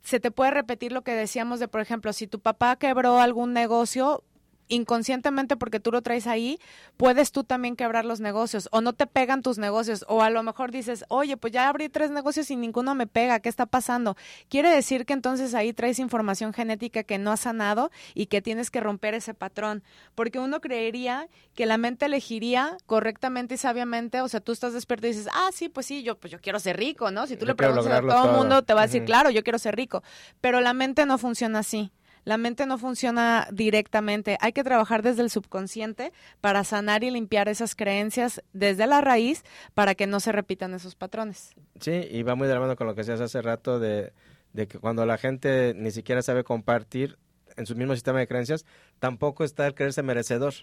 [0.04, 3.54] se te puede repetir lo que decíamos de, por ejemplo, si tu papá quebró algún
[3.54, 4.24] negocio,
[4.72, 6.60] inconscientemente porque tú lo traes ahí,
[6.98, 10.42] puedes tú también quebrar los negocios o no te pegan tus negocios o a lo
[10.44, 14.16] mejor dices, oye, pues ya abrí tres negocios y ninguno me pega, ¿qué está pasando?
[14.50, 18.72] Quiere decir que entonces ahí traes información genética que no has sanado y que tienes
[18.72, 19.84] que romper ese patrón,
[20.16, 25.08] porque uno creería que la mente elegiría correctamente y sabiamente, o sea, tú estás despierto
[25.08, 27.28] y dices, ah, sí, pues sí, yo, pues yo quiero ser rico, ¿no?
[27.28, 29.60] Si tú le preguntas a todo el mundo, te va a decir, claro, yo quiero
[29.60, 30.02] ser rico,
[30.40, 31.92] pero la mente no funciona así.
[32.24, 34.38] La mente no funciona directamente.
[34.42, 39.44] Hay que trabajar desde el subconsciente para sanar y limpiar esas creencias desde la raíz
[39.74, 41.56] para que no se repitan esos patrones.
[41.80, 44.14] Sí, y va muy de la mano con lo que decías hace rato de,
[44.54, 47.18] que cuando la gente ni siquiera sabe compartir
[47.58, 48.66] en su mismo sistema de creencias,
[49.00, 50.54] tampoco está el creerse merecedor.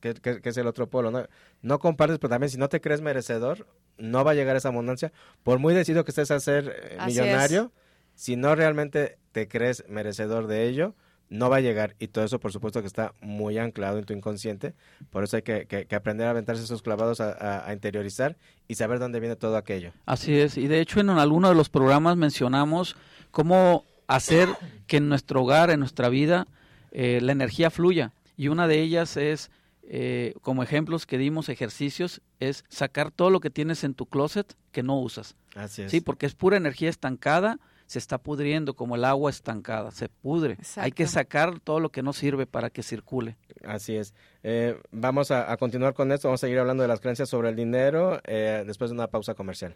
[0.00, 0.14] Que,
[0.44, 1.10] es el otro polo.
[1.10, 1.26] ¿no?
[1.60, 5.12] no compartes, pero también si no te crees merecedor, no va a llegar esa abundancia.
[5.42, 7.72] Por muy decidido que estés a ser eh, millonario,
[8.14, 10.94] si no realmente te crees merecedor de ello,
[11.30, 11.94] no va a llegar.
[12.00, 14.74] Y todo eso, por supuesto, que está muy anclado en tu inconsciente.
[15.10, 19.36] Por eso hay que, aprender a aventarse esos clavados, a, interiorizar y saber dónde viene
[19.36, 19.92] todo aquello.
[20.06, 20.58] Así es.
[20.58, 22.96] Y de hecho, en alguno de los programas mencionamos
[23.30, 24.48] cómo hacer
[24.88, 26.48] que en nuestro hogar, en nuestra vida,
[26.90, 28.12] eh, la energía fluya.
[28.36, 29.52] Y una de ellas es,
[29.84, 34.56] eh, como ejemplos que dimos, ejercicios, es sacar todo lo que tienes en tu closet
[34.72, 35.36] que no usas.
[35.54, 35.92] Así es.
[35.92, 40.58] Sí, porque es pura energía estancada se está pudriendo como el agua estancada, se pudre.
[40.76, 43.38] Hay que sacar todo lo que no sirve para que circule.
[43.64, 44.12] Así es.
[44.42, 47.56] Eh, vamos a, continuar con esto, vamos a seguir hablando de las creencias sobre el
[47.56, 49.74] dinero eh, después de una pausa comercial.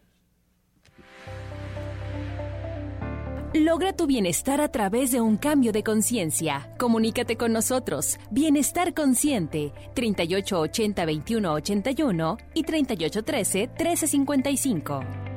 [3.55, 6.70] Logra tu bienestar a través de un cambio de conciencia.
[6.79, 8.18] Comunícate con nosotros.
[8.31, 15.32] Bienestar Consciente, 3880-2181 y 3813-1355.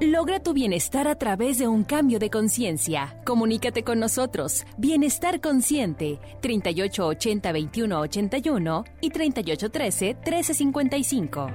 [0.00, 3.20] Logra tu bienestar a través de un cambio de conciencia.
[3.24, 4.64] Comunícate con nosotros.
[4.76, 11.52] Bienestar Consciente, 3880-2181 y 3813-1355.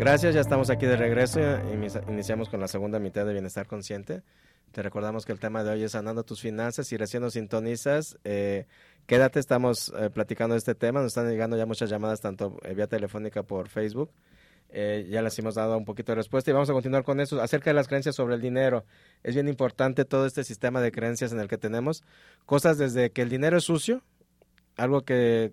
[0.00, 1.38] Gracias, ya estamos aquí de regreso.
[2.08, 4.24] Iniciamos con la segunda mitad de Bienestar Consciente.
[4.72, 6.88] Te recordamos que el tema de hoy es sanando tus finanzas.
[6.88, 8.66] Si recién nos sintonizas, eh,
[9.06, 11.00] quédate, estamos eh, platicando de este tema.
[11.00, 14.10] Nos están llegando ya muchas llamadas, tanto eh, vía telefónica por Facebook.
[14.72, 17.40] ya les hemos dado un poquito de respuesta y vamos a continuar con eso.
[17.40, 18.84] Acerca de las creencias sobre el dinero,
[19.22, 22.02] es bien importante todo este sistema de creencias en el que tenemos.
[22.44, 24.02] Cosas desde que el dinero es sucio,
[24.76, 25.52] algo que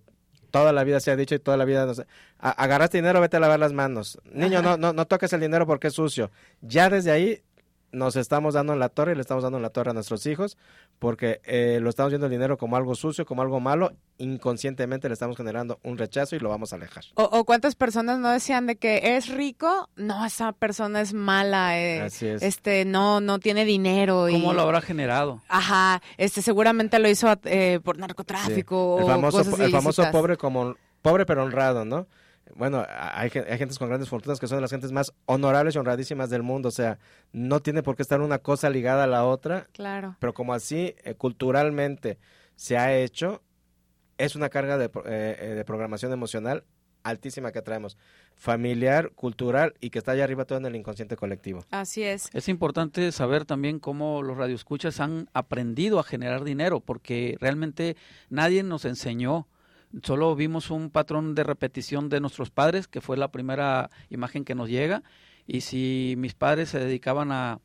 [0.54, 2.04] toda la vida se ha dicho y toda la vida nos...
[2.38, 4.20] agarraste dinero, vete a lavar las manos.
[4.32, 6.30] Niño, no, no, no toques el dinero porque es sucio.
[6.62, 7.42] Ya desde ahí
[7.94, 10.26] nos estamos dando en la torre y le estamos dando en la torre a nuestros
[10.26, 10.58] hijos
[11.00, 15.14] porque eh, lo estamos viendo el dinero como algo sucio, como algo malo, inconscientemente le
[15.14, 17.06] estamos generando un rechazo y lo vamos a alejar.
[17.16, 22.08] O, cuántas personas no decían de que es rico, no, esa persona es mala, eh,
[22.22, 24.28] este, no, no tiene dinero.
[24.30, 25.42] ¿Cómo lo habrá generado?
[25.48, 29.00] Ajá, este, seguramente lo hizo eh, por narcotráfico.
[29.00, 32.08] El famoso, el famoso pobre como pobre pero honrado, ¿no?
[32.56, 36.30] Bueno, hay, hay gentes con grandes fortunas que son las gentes más honorables y honradísimas
[36.30, 36.70] del mundo.
[36.70, 37.00] O sea,
[37.32, 39.68] no tiene por qué estar una cosa ligada a la otra.
[39.72, 40.16] Claro.
[40.20, 42.20] Pero como así eh, culturalmente
[42.56, 43.42] se ha hecho,
[44.18, 46.64] es una carga de, eh, eh, de programación emocional
[47.04, 47.98] altísima que traemos,
[48.36, 51.66] familiar, cultural y que está allá arriba todo en el inconsciente colectivo.
[51.70, 52.30] Así es.
[52.34, 57.96] Es importante saber también cómo los radioescuchas han aprendido a generar dinero, porque realmente
[58.30, 59.48] nadie nos enseñó
[60.02, 64.56] solo vimos un patrón de repetición de nuestros padres, que fue la primera imagen que
[64.56, 65.04] nos llega,
[65.46, 67.60] y si mis padres se dedicaban a,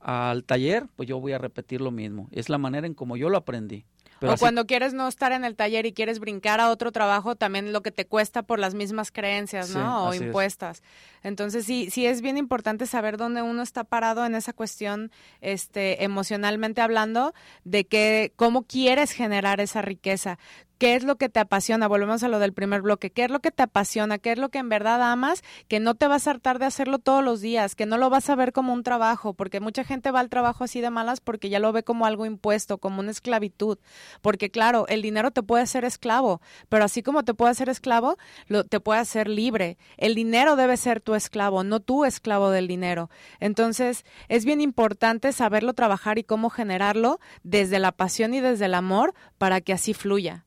[0.00, 2.28] al taller, pues yo voy a repetir lo mismo.
[2.30, 3.84] Es la manera en como yo lo aprendí
[4.30, 7.72] o cuando quieres no estar en el taller y quieres brincar a otro trabajo, también
[7.72, 10.06] lo que te cuesta por las mismas creencias, ¿no?
[10.06, 10.82] o impuestas.
[11.22, 15.10] Entonces sí, sí es bien importante saber dónde uno está parado en esa cuestión,
[15.40, 17.34] este, emocionalmente hablando,
[17.64, 20.38] de que cómo quieres generar esa riqueza,
[20.82, 23.38] qué es lo que te apasiona, volvemos a lo del primer bloque, qué es lo
[23.38, 26.32] que te apasiona, qué es lo que en verdad amas, que no te vas a
[26.32, 29.32] hartar de hacerlo todos los días, que no lo vas a ver como un trabajo,
[29.32, 32.26] porque mucha gente va al trabajo así de malas porque ya lo ve como algo
[32.26, 33.78] impuesto, como una esclavitud,
[34.22, 38.16] porque claro, el dinero te puede hacer esclavo, pero así como te puede hacer esclavo,
[38.48, 39.78] lo, te puede hacer libre.
[39.98, 43.08] El dinero debe ser tu esclavo, no tú esclavo del dinero.
[43.38, 48.74] Entonces, es bien importante saberlo trabajar y cómo generarlo desde la pasión y desde el
[48.74, 50.44] amor para que así fluya.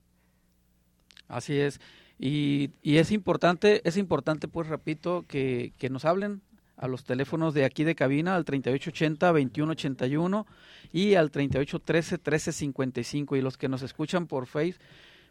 [1.27, 1.79] Así es.
[2.17, 6.41] Y, y es importante, es importante, pues repito, que, que nos hablen
[6.77, 10.45] a los teléfonos de aquí de cabina al 3880-2181
[10.91, 14.75] y al 3813-1355 y los que nos escuchan por face,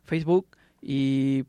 [0.05, 0.47] Facebook
[0.81, 1.45] y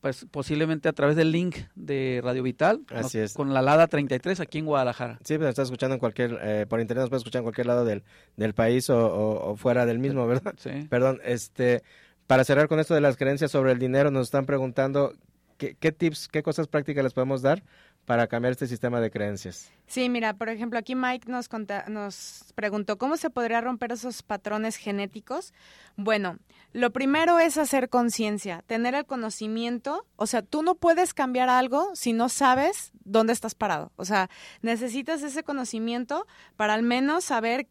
[0.00, 3.34] pues posiblemente a través del link de Radio Vital Así es.
[3.34, 5.18] con la Lada 33 aquí en Guadalajara.
[5.24, 7.84] Sí, pero estás escuchando en cualquier, eh, por internet nos puedes escuchar en cualquier lado
[7.84, 8.02] del,
[8.36, 10.54] del país o, o, fuera del mismo, ¿verdad?
[10.56, 10.86] Sí.
[10.88, 11.82] Perdón, este,
[12.30, 15.14] para cerrar con esto de las creencias sobre el dinero, nos están preguntando
[15.58, 17.64] qué, tips, qué cosas prácticas les podemos dar
[18.04, 19.72] para cambiar este sistema de creencias?
[19.88, 21.48] Sí, mira, por ejemplo, aquí Mike nos,
[21.88, 25.52] nos preguntó cómo se podría romper esos patrones genéticos.
[25.96, 26.38] Bueno,
[26.72, 30.06] lo primero es hacer conciencia, tener el conocimiento.
[30.14, 33.90] O sea, tú no puedes cambiar algo si no sabes dónde estás parado.
[33.96, 34.30] O sea,
[34.62, 37.66] necesitas ese conocimiento para al menos saber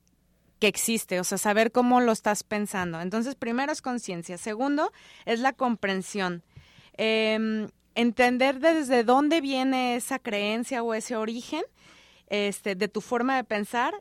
[0.60, 3.02] que existe, o sea, saber cómo lo estás pensando.
[3.02, 4.38] Entonces, primero es conciencia.
[4.38, 4.91] Segundo,
[5.26, 6.43] es la comprensión.
[6.98, 11.63] Eh, entender desde dónde viene esa creencia o ese origen
[12.28, 13.93] este, de tu forma de pensar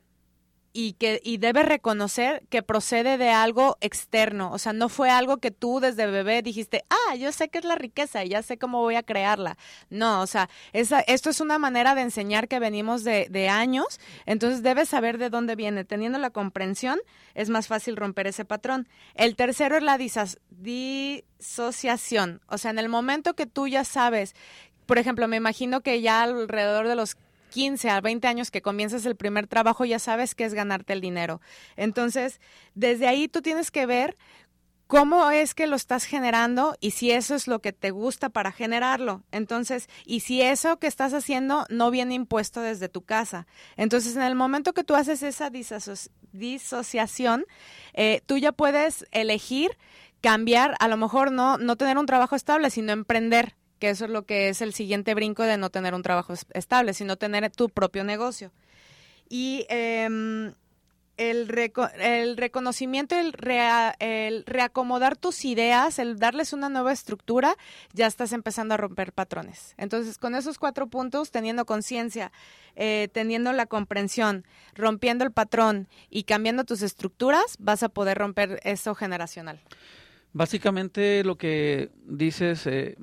[0.80, 5.38] y que y debes reconocer que procede de algo externo, o sea, no fue algo
[5.38, 8.58] que tú desde bebé dijiste, ah, yo sé que es la riqueza y ya sé
[8.58, 9.58] cómo voy a crearla.
[9.90, 13.98] No, o sea, esa, esto es una manera de enseñar que venimos de, de años,
[14.24, 15.84] entonces debes saber de dónde viene.
[15.84, 17.00] Teniendo la comprensión,
[17.34, 18.86] es más fácil romper ese patrón.
[19.16, 24.36] El tercero es la disociación, o sea, en el momento que tú ya sabes
[24.88, 29.06] por ejemplo, me imagino que ya alrededor de los 15 a 20 años que comienzas
[29.06, 31.40] el primer trabajo ya sabes qué es ganarte el dinero.
[31.76, 32.40] Entonces,
[32.74, 34.16] desde ahí tú tienes que ver
[34.88, 38.50] cómo es que lo estás generando y si eso es lo que te gusta para
[38.50, 39.22] generarlo.
[39.30, 43.46] Entonces, y si eso que estás haciendo no viene impuesto desde tu casa.
[43.76, 45.50] Entonces, en el momento que tú haces esa
[46.32, 47.44] disociación,
[47.92, 49.76] eh, tú ya puedes elegir
[50.22, 54.10] cambiar, a lo mejor no, no tener un trabajo estable, sino emprender, que eso es
[54.10, 57.68] lo que es el siguiente brinco de no tener un trabajo estable, sino tener tu
[57.68, 58.52] propio negocio.
[59.28, 60.52] Y em,
[61.18, 61.50] el,
[62.00, 63.34] el, reconocimiento, el,
[63.98, 67.56] el, reacomodar tus ideas, el darles una nueva estructura,
[67.92, 69.74] ya estás empezando a romper patrones.
[69.76, 72.32] Entonces, con esos cuatro puntos, teniendo conciencia,
[72.76, 78.60] eh, teniendo la comprensión, rompiendo el patrón y cambiando tus estructuras, vas a poder romper
[78.62, 79.60] eso generacional.
[80.32, 82.96] Básicamente lo que dices, eh,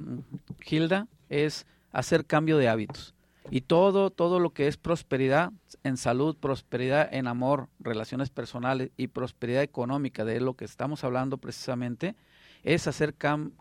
[0.65, 3.13] Hilda, es hacer cambio de hábitos.
[3.51, 5.51] Y todo, todo lo que es prosperidad
[5.83, 11.37] en salud, prosperidad en amor, relaciones personales y prosperidad económica, de lo que estamos hablando
[11.37, 12.15] precisamente,
[12.63, 13.13] es hacer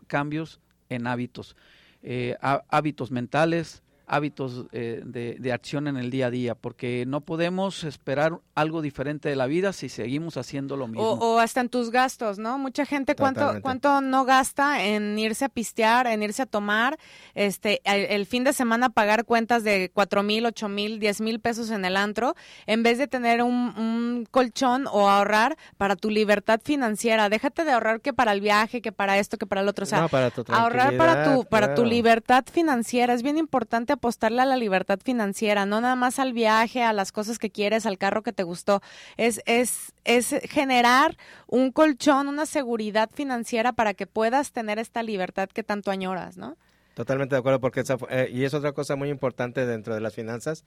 [0.07, 1.55] cambios en hábitos.
[2.01, 7.83] Eh, hábitos mentales, hábitos eh, de, acción en el día a día, porque no podemos
[7.83, 11.11] esperar algo diferente de la vida si seguimos haciendo lo mismo.
[11.11, 12.57] O, hasta en tus gastos, ¿no?
[12.57, 16.97] Mucha gente, ¿cuánto, ¿cuánto no gasta en irse a pistear, en irse a tomar,
[17.33, 21.69] este, el, fin de semana pagar cuentas de cuatro mil, ocho mil, diez mil pesos
[21.69, 27.29] en el antro, en vez de tener un, colchón o ahorrar para tu libertad financiera?
[27.29, 29.83] Déjate de ahorrar que para el viaje, que para esto, que para el otro.
[29.83, 30.07] O sea,
[30.49, 35.65] ahorrar para tu, para tu libertad financiera es bien importante apostarle a la libertad financiera,
[35.65, 38.81] no nada más al viaje, a las cosas que quieres, al carro que te gustó.
[39.17, 45.49] Es, es, es generar un colchón, una seguridad financiera para que puedas tener esta libertad
[45.49, 46.57] que tanto añoras, ¿no?
[46.95, 50.63] Totalmente de acuerdo, porque eh, y es otra cosa muy importante dentro de las finanzas.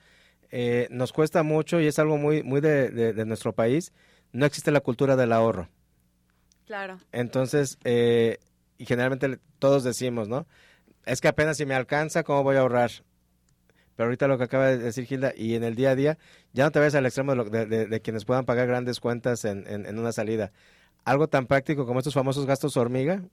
[0.50, 3.92] Eh, nos cuesta mucho y es algo muy, muy de, de, nuestro país.
[4.32, 5.70] No existe la cultura del ahorro.
[6.66, 6.98] Claro.
[7.12, 8.38] Entonces, eh,
[8.76, 10.46] y generalmente todos decimos, ¿no?
[11.06, 12.90] Es que apenas si me alcanza, ¿cómo voy a ahorrar?
[13.98, 16.18] Pero ahorita lo que acaba de decir Gilda, y en el día a día,
[16.52, 20.12] ya no te vayas al extremo de, quienes puedan pagar grandes cuentas en, en, una
[20.12, 20.52] salida.
[21.04, 23.24] Algo tan práctico como estos famosos gastos hormiga,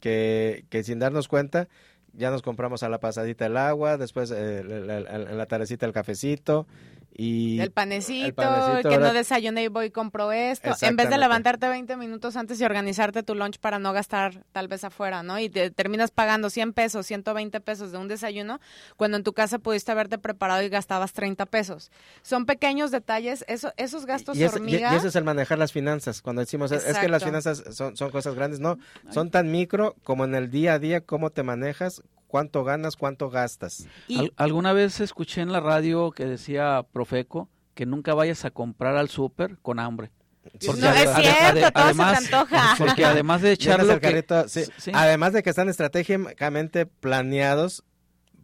[0.00, 1.68] que, que sin darnos cuenta,
[2.12, 6.66] ya nos compramos a la pasadita el agua, después eh, en la tardecita el cafecito,
[7.16, 8.42] y el panecito,
[8.82, 10.74] que no desayuné y voy y compro esto.
[10.82, 14.66] En vez de levantarte 20 minutos antes y organizarte tu lunch para no gastar tal
[14.66, 15.38] vez afuera, ¿no?
[15.38, 18.60] Y te terminas pagando 100 pesos, 120 pesos de un desayuno,
[18.96, 21.92] cuando en tu casa pudiste haberte preparado y gastabas 30 pesos.
[22.22, 24.92] Son pequeños detalles, eso, esos gastos y, hormiga.
[24.92, 26.20] Y, eso es el manejar las finanzas.
[26.20, 28.76] Cuando decimos, es que las finanzas son, son cosas grandes, no,
[29.10, 32.02] son tan micro como en el día a día, cómo te manejas,
[32.34, 33.86] cuánto ganas, cuánto gastas.
[34.34, 39.08] alguna vez escuché en la radio que decía Profeco que nunca vayas a comprar al
[39.08, 40.10] súper con hambre.
[40.42, 42.74] Porque no, es cierto, todo además, se te antoja.
[42.78, 44.00] Porque además de echarlo
[44.92, 47.84] además de que están estratégicamente planeados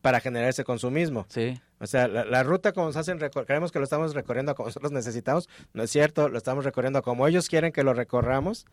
[0.02, 1.26] para generar ese consumismo.
[1.28, 1.60] Sí.
[1.80, 5.48] O sea, la, ruta como se hacen, creemos que lo estamos recorriendo como nosotros necesitamos,
[5.72, 8.66] no es cierto, lo estamos recorriendo como ellos quieren que lo recorramos,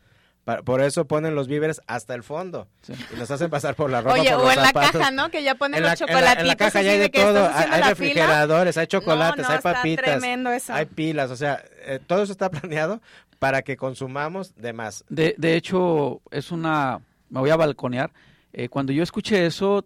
[0.63, 2.69] por eso ponen los víveres hasta el fondo
[3.13, 4.13] y nos hacen pasar por la ropa.
[4.13, 5.29] Oye, o en la caja, ¿no?
[5.29, 6.41] Que ya ponen los chocolatitos.
[6.41, 7.49] En la, caja ya hay de todo.
[7.53, 10.23] Hay, refrigeradores, hay chocolates, hay papitas,
[10.69, 11.31] hay pilas.
[11.31, 13.01] O sea, eh, todo eso está planeado
[13.39, 15.03] para que consumamos de más.
[15.09, 17.01] De, de hecho, es una.
[17.29, 18.11] Me voy a balconear.
[18.53, 19.85] Eh, cuando yo escuché eso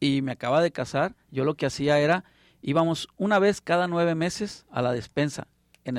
[0.00, 2.24] y me acaba de casar, yo lo que hacía era
[2.62, 5.46] íbamos una vez cada nueve meses a la despensa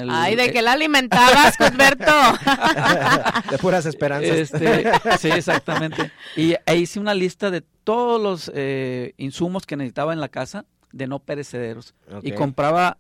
[0.10, 2.06] Ay, ¿de qué la alimentabas, Cuthberto?
[3.52, 4.38] de puras esperanzas.
[4.38, 6.12] Este, sí, exactamente.
[6.36, 10.66] Y e hice una lista de todos los eh, insumos que necesitaba en la casa
[10.92, 11.96] de no perecederos.
[12.22, 12.98] Y compraba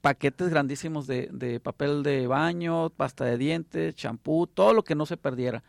[0.00, 5.16] paquetes grandísimos de, papel de baño, pasta de dientes, champú, todo lo que no se
[5.16, 5.64] perdiera.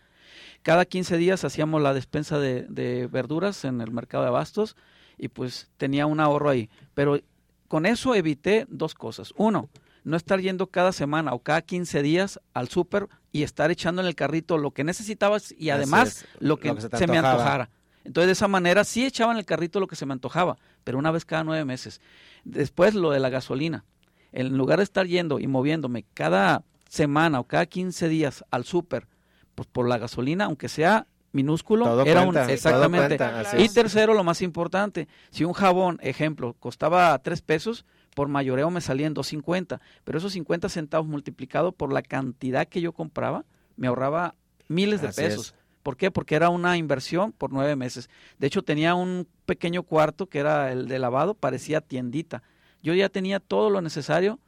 [0.62, 4.78] Cada 15 días hacíamos la despensa de, de verduras en el mercado de abastos
[5.18, 6.70] y pues tenía un ahorro ahí.
[6.94, 7.20] Pero
[7.68, 9.34] con eso evité dos cosas.
[9.36, 9.70] Uno,
[10.04, 14.08] no estar yendo cada semana o cada 15 días al súper y estar echando en
[14.08, 17.70] el carrito lo que necesitabas y además lo que, se, me antojara.
[18.04, 20.98] Entonces, de esa manera sí echaba en el carrito lo que se me antojaba, pero
[20.98, 22.02] una vez cada nueve meses.
[22.44, 23.86] Después, lo de la gasolina.
[24.32, 29.08] En lugar de estar yendo y moviéndome cada semana o cada 15 días al súper,
[29.56, 33.18] pues por la gasolina, aunque sea minúsculo, era un exactamente.
[33.58, 37.86] y tercero, lo más importante, si un jabón, ejemplo, costaba tres pesos,
[38.16, 42.94] por mayoreo me salían 2.50, pero esos 50 centavos multiplicado por la cantidad que yo
[42.94, 43.46] compraba,
[43.76, 44.36] me ahorraba
[44.68, 45.56] miles de pesos.
[45.82, 46.12] ¿Por qué?
[46.12, 48.10] Porque era una inversión por nueve meses.
[48.40, 52.42] De hecho, tenía un pequeño cuarto que era el de lavado, parecía tiendita.
[52.82, 54.40] Yo ya tenía todo lo necesario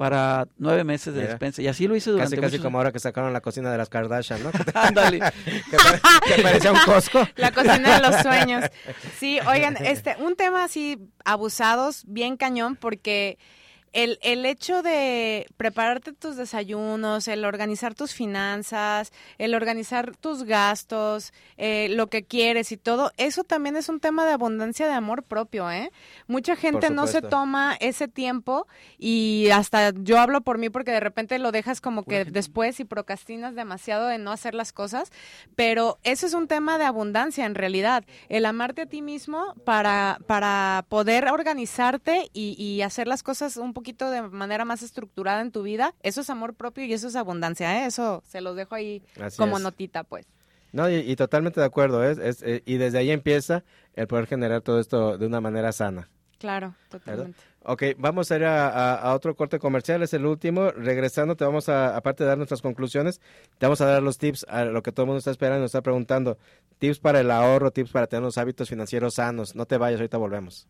[0.00, 1.60] para nueve meses de despensa.
[1.60, 3.90] Y así lo hice durante Casi, casi como ahora que sacaron la cocina de las
[3.90, 4.50] Kardashian, ¿no?
[4.74, 5.20] Ándale.
[5.20, 7.28] que, parecía un Costco.
[7.36, 8.64] La cocina de los sueños.
[9.18, 10.96] Sí, oigan, este, un tema así,
[11.26, 13.36] abusados, bien cañón, porque
[13.92, 21.32] el, el hecho de prepararte tus desayunos, el organizar tus finanzas, el organizar tus gastos,
[21.56, 25.24] eh, lo que quieres y todo, eso también es un tema de abundancia de amor
[25.24, 25.90] propio, ¿eh?
[26.28, 31.00] Mucha gente no se toma ese tiempo y hasta yo hablo por mí porque de
[31.00, 35.10] repente lo dejas como que después y procrastinas demasiado de no hacer las cosas,
[35.56, 40.18] pero eso es un tema de abundancia en realidad, el amarte a ti mismo para,
[40.28, 45.40] para poder organizarte y, y hacer las cosas un poco poquito de manera más estructurada
[45.40, 47.86] en tu vida, eso es amor propio y eso es abundancia, ¿eh?
[47.86, 49.02] Eso se los dejo ahí
[49.38, 50.26] como notita, pues.
[50.72, 52.14] No, y, totalmente de acuerdo, ¿eh?
[52.22, 53.64] es, eh, y desde ahí empieza
[53.94, 56.10] el poder generar todo esto de una manera sana.
[56.38, 57.38] Claro, totalmente.
[57.64, 60.70] Ok, vamos a ir a, otro corte comercial, es el último.
[60.70, 63.20] Regresando, te vamos a, aparte de dar nuestras conclusiones,
[63.58, 65.70] te vamos a dar los tips a lo que todo el mundo está esperando, nos
[65.70, 66.36] está preguntando.
[66.78, 69.54] Tips para el ahorro, tips para tener unos hábitos financieros sanos.
[69.54, 70.68] No te vayas, ahorita volvemos.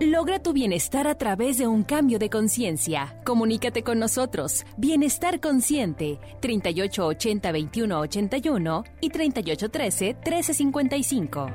[0.00, 3.20] Logra tu bienestar a través de un cambio de conciencia.
[3.24, 4.64] Comunícate con nosotros.
[4.76, 11.52] Bienestar Consciente, 3880-2181 y 3813-1355.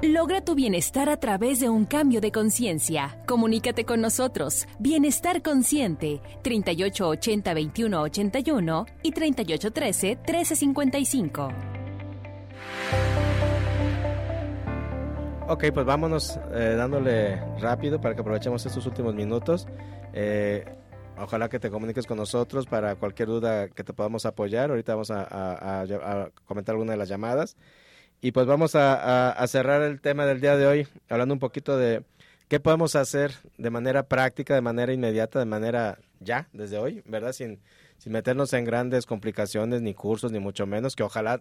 [0.00, 3.22] Logra tu bienestar a través de un cambio de conciencia.
[3.26, 4.66] Comunícate con nosotros.
[4.78, 11.75] Bienestar Consciente, 3880-2181 y 3813-1355.
[15.48, 19.68] Ok, pues vámonos eh, dándole rápido para que aprovechemos estos últimos minutos.
[20.12, 20.64] Eh,
[21.16, 24.70] ojalá que te comuniques con nosotros para cualquier duda que te podamos apoyar.
[24.70, 27.56] Ahorita vamos a, comentar alguna de las llamadas.
[28.20, 32.02] Y pues vamos a, cerrar el tema del día de hoy hablando un poquito de
[32.48, 37.32] qué podemos hacer de manera práctica, de manera inmediata, de manera ya, desde hoy, ¿verdad?
[37.32, 37.60] Sin,
[37.98, 41.40] sin meternos en grandes complicaciones, ni cursos, ni mucho menos, que ojalá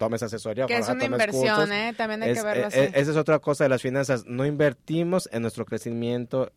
[0.00, 0.64] tomes asesoría.
[0.64, 1.92] Que es una inversión, ¿eh?
[1.94, 2.78] También hay que verlo eh, así.
[2.78, 4.24] Eh, esa es otra cosa de las finanzas.
[4.26, 6.50] No invertimos en nuestro crecimiento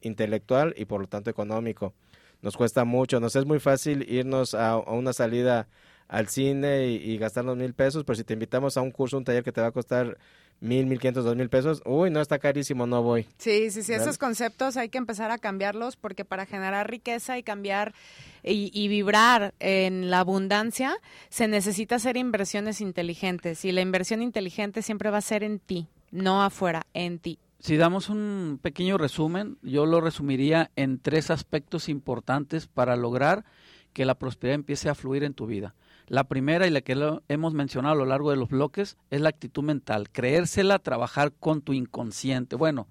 [0.00, 1.94] intelectual y por lo tanto económico.
[2.42, 5.68] Nos cuesta mucho, nos es muy fácil irnos a, una salida
[6.08, 9.24] al cine y, y, gastarnos mil pesos, pero si te invitamos a un curso, un
[9.24, 10.18] taller que te va a costar
[10.58, 13.28] mil, mil quinientos, dos mil pesos, uy, no está carísimo, no voy.
[13.38, 17.44] Sí, sí, sí, esos conceptos hay que empezar a cambiarlos porque para generar riqueza y
[17.44, 17.94] cambiar
[18.42, 20.96] y, vibrar en la abundancia
[21.28, 25.88] se necesita hacer inversiones inteligentes y la inversión inteligente siempre va a ser en ti,
[26.10, 27.38] no afuera, en ti.
[27.58, 33.44] Si damos un pequeño resumen, yo lo resumiría en tres aspectos importantes para lograr
[33.92, 35.74] que la prosperidad empiece a fluir en tu vida.
[36.06, 36.96] La primera y la que
[37.28, 41.60] hemos mencionado a lo largo de los bloques es la actitud mental, creérsela, trabajar con
[41.60, 42.56] tu inconsciente.
[42.56, 42.88] Bueno,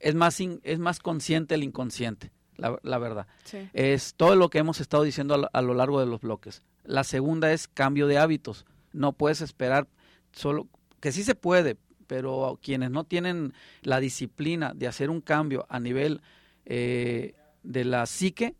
[0.00, 3.26] es más, es más consciente el inconsciente, la, verdad.
[3.72, 6.62] Es todo lo que hemos estado diciendo a lo, largo de los bloques.
[6.84, 8.66] La segunda es cambio de hábitos.
[8.92, 9.86] No puedes esperar
[10.32, 10.68] solo,
[11.00, 15.78] que sí se puede, pero quienes no tienen la disciplina de hacer un cambio a
[15.78, 16.20] nivel
[16.64, 18.56] eh, de la psique,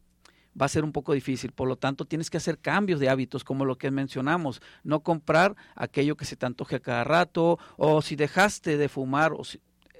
[0.60, 1.52] va a ser un poco difícil.
[1.52, 4.60] Por lo tanto, tienes que hacer cambios de hábitos, como lo que mencionamos.
[4.82, 9.32] No comprar aquello que se te antoje a cada rato, o si dejaste de fumar,
[9.32, 9.42] o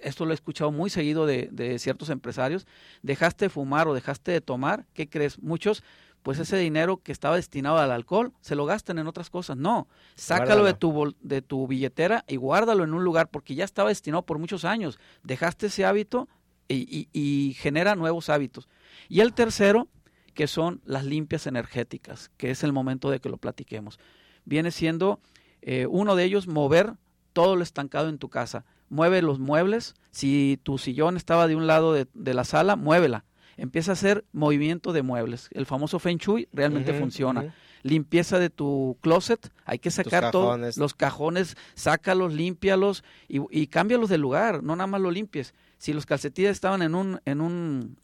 [0.03, 2.67] esto lo he escuchado muy seguido de, de ciertos empresarios,
[3.03, 5.39] dejaste de fumar o dejaste de tomar, ¿qué crees?
[5.39, 5.83] Muchos
[6.23, 9.57] pues ese dinero que estaba destinado al alcohol se lo gastan en otras cosas.
[9.57, 13.89] No, sácalo de tu, de tu billetera y guárdalo en un lugar porque ya estaba
[13.89, 14.99] destinado por muchos años.
[15.23, 16.29] Dejaste ese hábito
[16.69, 18.69] y, y genera nuevos hábitos.
[19.09, 19.89] Y el tercero
[20.39, 23.99] que son las limpias energéticas, que es el momento de que lo platiquemos.
[24.45, 25.19] Viene siendo
[25.63, 26.95] eh, uno de ellos mover
[27.33, 28.65] todo lo estancado en tu casa.
[28.89, 29.95] Mueve los muebles.
[30.11, 33.25] Si tu sillón estaba de un lado de, la sala, muévela.
[33.57, 35.49] Empieza a hacer movimiento de muebles.
[35.53, 37.55] El famoso Feng Shui realmente funciona.
[37.83, 39.51] Limpieza de tu closet.
[39.65, 44.63] Hay que sacar todos los cajones, sácalos, límpialos y, y cámbialos de lugar.
[44.63, 45.55] No nada más lo limpies.
[45.79, 47.97] Si los calcetines estaban en un, en un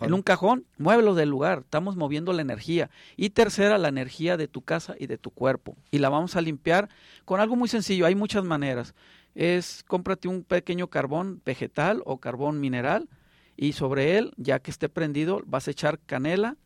[0.00, 2.90] en un cajón, muévelo del lugar, estamos moviendo la energía.
[3.16, 5.76] Y tercera, la energía de tu casa y de tu cuerpo.
[5.90, 6.88] Y la vamos a limpiar
[7.24, 8.94] con algo muy sencillo, hay muchas maneras.
[9.34, 13.08] Es cómprate un pequeño carbón vegetal o carbón mineral
[13.56, 16.56] y sobre él, ya que esté prendido, vas a echar canela,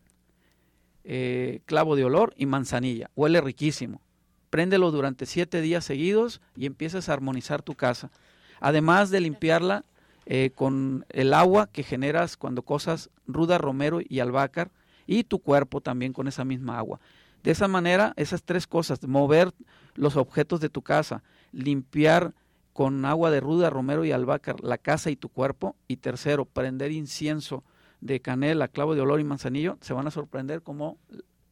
[1.03, 3.11] eh, clavo de olor y manzanilla.
[3.15, 4.01] Huele riquísimo.
[4.49, 8.11] Préndelo durante siete días seguidos y empiezas a armonizar tu casa.
[8.59, 9.85] Además de limpiarla,
[10.25, 14.71] eh, con el agua que generas cuando cosas ruda, romero y albácar,
[15.05, 16.99] y tu cuerpo también con esa misma agua.
[17.43, 19.51] De esa manera, esas tres cosas, mover
[19.93, 22.33] los objetos de tu casa, limpiar
[22.75, 26.91] con agua de ruda, romero y albácar la casa y tu cuerpo, y tercero, prender
[26.91, 27.63] incienso
[28.01, 30.97] de canela, clavo de olor y manzanillo, se van a sorprender cómo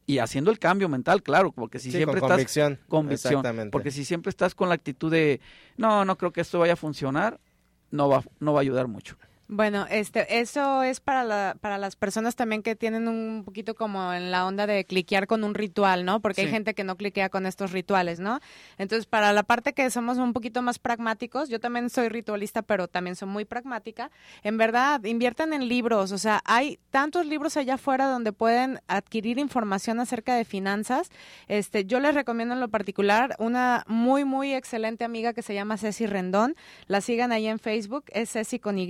[0.04, 2.78] y haciendo el cambio mental, claro, porque si Sí, siempre con estás convicción.
[2.88, 3.70] convicción, Exactamente.
[3.70, 5.40] porque si siempre estás con la actitud de
[5.78, 7.40] no, no creo que esto vaya a funcionar,
[7.90, 9.16] no va no va a ayudar mucho.
[9.46, 14.14] Bueno, este, eso es para, la, para las personas también que tienen un poquito como
[14.14, 16.20] en la onda de cliquear con un ritual, ¿no?
[16.20, 18.40] Porque hay gente que no cliquea con estos rituales, ¿no?
[18.78, 22.88] Entonces, para la parte que somos un poquito más pragmáticos, yo también soy ritualista, pero
[22.88, 24.10] también soy muy pragmática.
[24.42, 29.38] En verdad, inviertan en libros, o sea, hay tantos libros allá afuera donde pueden adquirir
[29.38, 31.10] información acerca de finanzas.
[31.48, 35.76] Este, yo les recomiendo en lo particular una muy, muy excelente amiga que se llama
[35.76, 36.56] Ceci Rendón.
[36.86, 38.86] La sigan ahí en Facebook, es Ceci con Y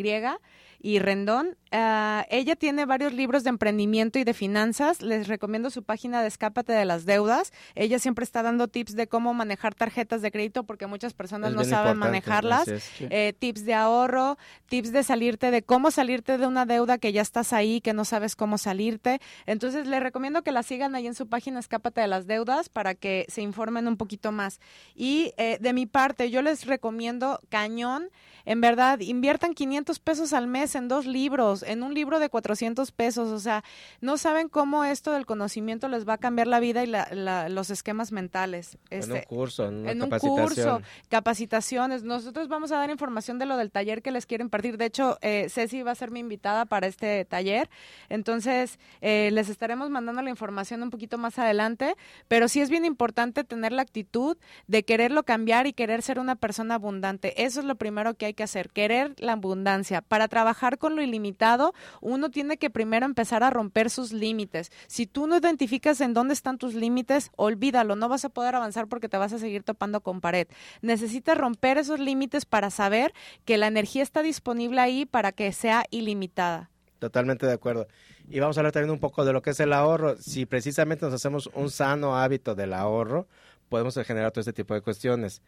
[0.84, 1.56] y Rendón.
[1.72, 5.00] Ah, ella tiene varios libros de emprendimiento y de finanzas.
[5.00, 7.54] Les recomiendo su página de Escápate de las Deudas.
[7.74, 11.56] Ella siempre está dando tips de cómo manejar tarjetas de crédito porque muchas personas Es
[11.56, 12.66] no saben manejarlas.
[12.66, 13.06] Sí.
[13.08, 14.36] Eh, tips de ahorro,
[14.68, 18.04] tips de salirte de cómo salirte de una deuda que ya estás ahí, que no
[18.04, 19.20] sabes cómo salirte.
[19.46, 22.94] Entonces les recomiendo que la sigan ahí en su página Escápate de las Deudas para
[22.94, 24.60] que se informen un poquito más.
[24.94, 28.10] Y eh, de mi parte, yo les recomiendo cañón,
[28.46, 32.92] en verdad, inviertan 500 pesos al mes en dos libros, en un libro de 400
[32.92, 33.64] pesos, o sea,
[34.00, 37.48] no saben cómo esto del conocimiento les va a cambiar la vida y la- la-
[37.48, 38.76] los esquemas mentales.
[38.90, 42.02] En un Este, curso, en una en un curso, capacitaciones.
[42.02, 44.76] Nosotros vamos a dar información de lo del taller que les quiero impartir.
[44.76, 47.70] De hecho, eh, Ceci va a ser mi invitada para este taller.
[48.08, 51.94] Entonces, eh, les estaremos mandando la información un poquito más adelante.
[52.28, 54.36] Pero sí es bien importante tener la actitud
[54.66, 57.42] de quererlo cambiar y querer ser una persona abundante.
[57.44, 60.02] Eso es lo primero que hay que hacer, querer la abundancia.
[60.02, 64.70] Para trabajar con lo ilimitado, uno tiene que primero empezar a romper sus límites.
[64.86, 68.86] Si tú no identificas en dónde están tus límites, olvídalo, no vas a poder avanzar
[68.86, 70.48] porque te vas a seguir topando con pared.
[70.82, 73.12] Necesitas romper esos límites para saber
[73.44, 76.70] que la energía está disponible ahí para que sea ilimitada.
[76.98, 77.86] Totalmente de acuerdo.
[78.30, 80.16] Y vamos a hablar también un poco de lo que es el ahorro.
[80.16, 83.26] Si precisamente nos hacemos un sano hábito del ahorro,
[83.68, 85.42] podemos generar todo este tipo de cuestiones.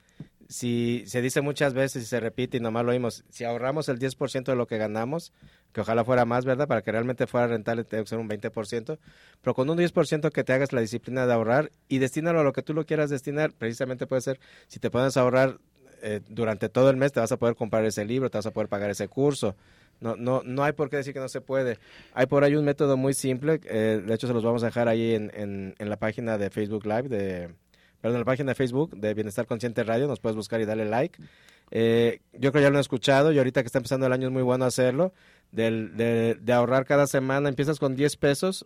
[0.49, 3.99] Si se dice muchas veces y se repite y nomás lo oímos, si ahorramos el
[3.99, 5.33] 10% de lo que ganamos,
[5.73, 6.69] que ojalá fuera más, ¿verdad?
[6.69, 8.99] Para que realmente fuera rentable, tiene que ser un 20%,
[9.43, 12.53] pero con un 10% que te hagas la disciplina de ahorrar y destínalo a lo
[12.53, 15.59] que tú lo quieras destinar, precisamente puede ser, si te pones a ahorrar
[16.03, 18.53] eh, durante todo el mes, te vas a poder comprar ese libro, te vas a
[18.53, 19.57] poder pagar ese curso.
[20.01, 21.79] No, no, no hay por qué decir que no se puede.
[22.12, 24.89] Hay por ahí un método muy simple, eh, de hecho se los vamos a dejar
[24.89, 27.49] ahí en, en, en la página de Facebook Live, de,
[28.07, 31.21] perdón, la página de Facebook de Bienestar Consciente Radio, nos puedes buscar y darle like.
[31.73, 34.29] Eh, yo creo que ya lo han escuchado y ahorita que está empezando el año
[34.29, 35.13] es muy bueno hacerlo,
[35.51, 38.65] del, de, ahorrar cada semana, empiezas con 10 pesos,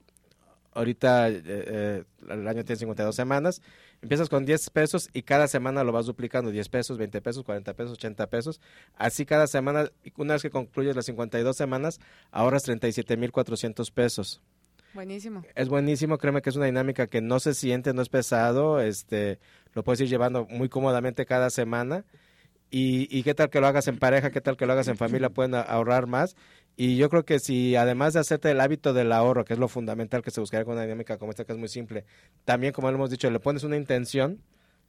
[0.74, 3.62] ahorita eh, eh, el año tiene 52 semanas,
[4.02, 7.72] empiezas con 10 pesos y cada semana lo vas duplicando, 10 pesos, 20 pesos, 40
[7.72, 8.60] pesos, 80 pesos,
[8.94, 11.98] así cada semana, una vez que concluyes las 52 semanas,
[12.30, 14.42] ahorras 37.400 pesos.
[14.94, 15.44] Buenísimo.
[15.54, 19.38] Es buenísimo, créeme que es una dinámica que no se siente, no es pesado, este,
[19.72, 22.04] lo puedes ir llevando muy cómodamente cada semana.
[22.72, 24.96] Y, y qué tal que lo hagas en pareja, qué tal que lo hagas en
[24.96, 26.36] familia, pueden ahorrar más.
[26.76, 29.68] Y yo creo que si además de hacerte el hábito del ahorro, que es lo
[29.68, 32.04] fundamental que se buscaría con una dinámica como esta, que es muy simple,
[32.44, 34.40] también como lo hemos dicho, le pones una intención,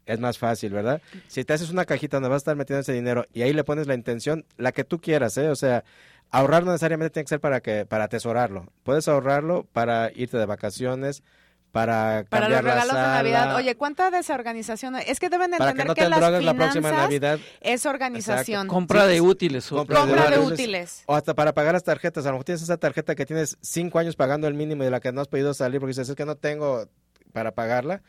[0.05, 1.01] es más fácil, ¿verdad?
[1.27, 3.63] Si te haces una cajita donde vas a estar metiendo ese dinero y ahí le
[3.63, 5.49] pones la intención, la que tú quieras, ¿eh?
[5.49, 5.83] O sea,
[6.31, 8.65] ahorrar no necesariamente tiene que ser para que para atesorarlo.
[8.83, 11.23] Puedes ahorrarlo para irte de vacaciones,
[11.71, 13.55] para Para los regalos de Navidad.
[13.55, 15.05] Oye, ¿cuánta desorganización hay?
[15.07, 17.39] Es que deben para entender que no que, te las drogues la finanzas próxima Navidad
[17.61, 18.67] es organización.
[18.67, 19.67] Compra Sí, de útiles.
[19.67, 20.53] Compra Compra de útiles.
[20.53, 21.03] útiles.
[21.05, 22.25] o hasta para pagar las tarjetas.
[22.25, 24.91] A lo mejor tienes esa tarjeta que tienes cinco años pagando el mínimo y de
[24.91, 26.87] la que no has podido salir porque dices, es que no tengo
[27.31, 28.01] para pagarla.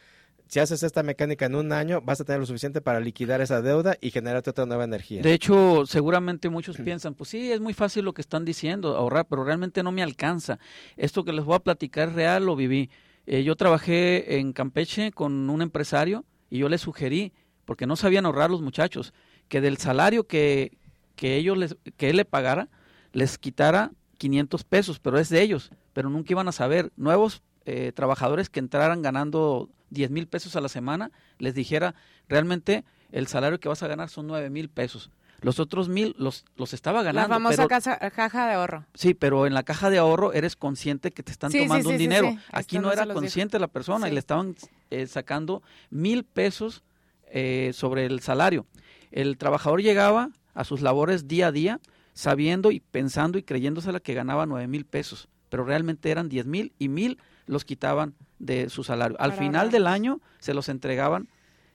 [0.53, 3.62] Si haces esta mecánica en un año, vas a tener lo suficiente para liquidar esa
[3.62, 5.22] deuda y generarte otra nueva energía.
[5.22, 9.24] De hecho, seguramente muchos piensan, pues sí, es muy fácil lo que están diciendo, ahorrar,
[9.26, 10.59] pero realmente no me alcanza.
[10.98, 12.90] Esto que les voy a platicar es real, lo viví.
[13.24, 17.32] Eh, yo trabajé en Campeche con un empresario y yo le sugerí,
[17.64, 19.14] porque no sabían ahorrar los muchachos,
[19.48, 20.76] que del salario que,
[21.16, 22.68] que ellos les, que él le pagara,
[23.14, 26.92] les quitara 500 pesos, pero es de ellos, pero nunca iban a saber.
[26.96, 31.95] Nuevos eh, trabajadores que entraran ganando 10 mil pesos a la semana, les dijera,
[32.28, 35.11] realmente el salario que vas a ganar son 9 mil pesos.
[35.40, 37.34] Los otros mil los, los estaba La ganando.
[37.34, 38.86] famosa pero- casa- caja de ahorro.
[38.95, 41.95] Sí, pero en la caja de ahorro eres consciente que te están Sí, tomando sí,
[41.95, 42.28] un sí, dinero.
[42.53, 43.14] Aquí Esto no era dijo.
[43.14, 44.55] consciente la persona y le estaban
[44.90, 46.84] eh, sacando mil pesos
[47.26, 48.66] eh, sobre el salario.
[49.11, 51.80] El trabajador llegaba a sus labores día a día
[52.14, 56.72] sabiendo y pensando y creyéndosela que ganaba nueve mil pesos, pero realmente eran diez mil
[56.78, 59.16] y mil los quitaban de su salario.
[59.20, 61.28] Al Para final del año se los entregaban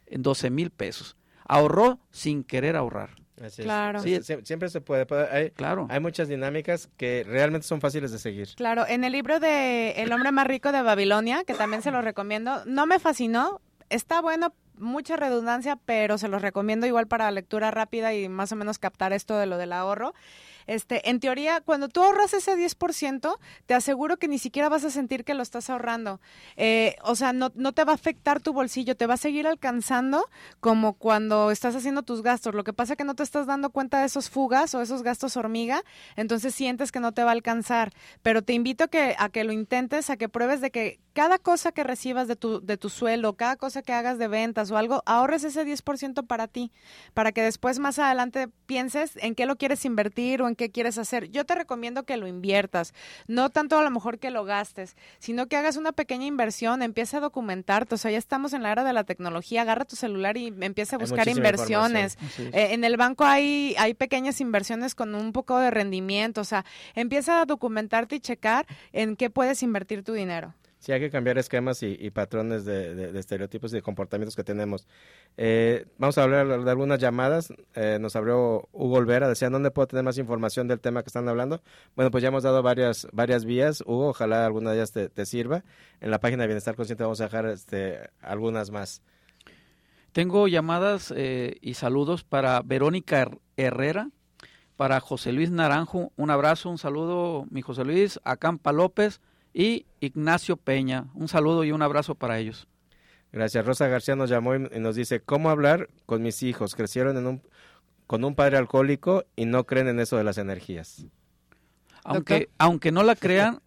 [0.06, 1.16] en 12 mil pesos.
[1.48, 3.12] Ahorró sin querer ahorrar.
[3.56, 4.02] claro.
[4.02, 5.08] Sí, siempre se puede.
[5.32, 5.88] Hay, claro.
[5.90, 8.50] hay muchas dinámicas que realmente son fáciles de seguir.
[8.56, 12.02] Claro, en el libro de El hombre más rico de Babilonia, que también se lo
[12.02, 17.72] recomiendo, no me fascinó, está bueno mucha redundancia, pero se los recomiendo igual para lectura
[17.72, 20.14] rápida y más o menos captar esto de lo del ahorro.
[20.68, 24.90] Este, en teoría, cuando tú ahorras ese 10%, te aseguro que ni siquiera vas a
[24.90, 26.20] sentir que lo estás ahorrando.
[26.56, 29.48] Eh, o sea, no, no te va a afectar tu bolsillo, te va a seguir
[29.48, 30.26] alcanzando
[30.60, 32.54] como cuando estás haciendo tus gastos.
[32.54, 35.04] Lo que pasa es que no te estás dando cuenta de esos fugas o esos
[35.04, 35.84] gastos hormiga,
[36.16, 37.94] entonces sientes que no te va a alcanzar.
[38.22, 41.40] Pero te invito a que, a que lo intentes, a que pruebes de que cada
[41.40, 44.78] cosa que recibas de tu, de tu sueldo, cada cosa que hagas de ventas o
[44.78, 46.72] algo, ahorres ese 10% para ti,
[47.16, 50.98] para que después más adelante pienses en qué lo quieres invertir o en qué quieres
[50.98, 51.30] hacer.
[51.30, 52.94] Yo te recomiendo que lo inviertas,
[53.28, 57.18] no tanto a lo mejor que lo gastes, sino que hagas una pequeña inversión, empieza
[57.18, 60.36] a documentarte, o sea, ya estamos en la era de la tecnología, agarra tu celular
[60.36, 62.18] y empieza a buscar inversiones.
[62.40, 66.66] Eh, en el banco hay, hay pequeñas inversiones con un poco de rendimiento, o sea,
[66.96, 70.54] empieza a documentarte y checar en qué puedes invertir tu dinero.
[70.80, 74.88] Sí, hay que cambiar esquemas y, patrones de, estereotipos y de comportamientos que tenemos.
[75.36, 77.52] Eh, vamos a hablar de algunas llamadas.
[77.74, 81.28] Eh, nos abrió Hugo Olvera, decía, ¿dónde puedo tener más información del tema que están
[81.28, 81.62] hablando?
[81.96, 83.82] Bueno, pues ya hemos dado varias, varias vías.
[83.82, 85.64] Hugo, ojalá alguna de ellas te, sirva.
[86.00, 89.02] En la página de Bienestar Consciente vamos a dejar este, algunas más.
[90.12, 94.10] Tengo llamadas eh, y saludos para Verónica Herrera,
[94.76, 96.12] para José Luis Naranjo.
[96.16, 99.22] Un abrazo, un saludo, mi José Luis, a Campa López
[99.58, 101.08] y Ignacio Peña.
[101.16, 102.68] Un saludo y un abrazo para ellos.
[103.32, 103.66] Gracias.
[103.66, 106.76] Rosa García nos llamó y nos dice, ¿cómo hablar con mis hijos?
[106.76, 107.42] Crecieron en un,
[108.06, 111.08] con un padre alcohólico y no creen en eso de las energías.
[112.04, 113.64] Aunque, aunque no la crean,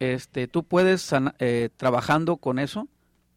[0.00, 1.08] este, tú puedes,
[1.38, 2.88] eh, trabajando con eso,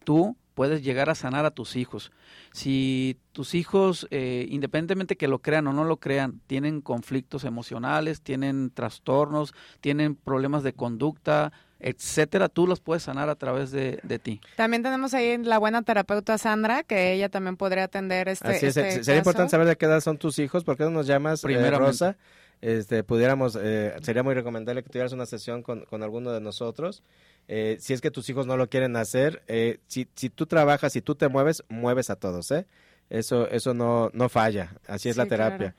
[0.02, 2.10] tú puedes llegar a sanar a tus hijos.
[2.50, 8.20] Si tus hijos, eh, independientemente que lo crean o no lo crean, tienen conflictos emocionales,
[8.20, 14.40] tienen trastornos, tienen problemas de conducta, etcétera, tú los puedes sanar a través de, ti.
[14.56, 19.04] También tenemos ahí la buena terapeuta Sandra, que ella también podría atender este, Así este
[19.04, 22.16] Sería importante saber de qué edad son tus hijos, porque no nos llamas, eh, Rosa?
[22.60, 27.04] Este, pudiéramos, eh, sería muy recomendable que tuvieras una sesión con, con alguno de nosotros.
[27.46, 30.92] Eh, si es que tus hijos no lo quieren hacer, eh, si, si tú trabajas,
[30.92, 32.66] si tú te mueves, mueves a todos, ¿eh?
[33.08, 35.74] Eso, eso no, no falla, así es la terapia.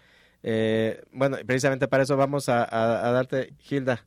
[1.11, 4.03] bueno, precisamente para eso vamos a, a darte, Hilda,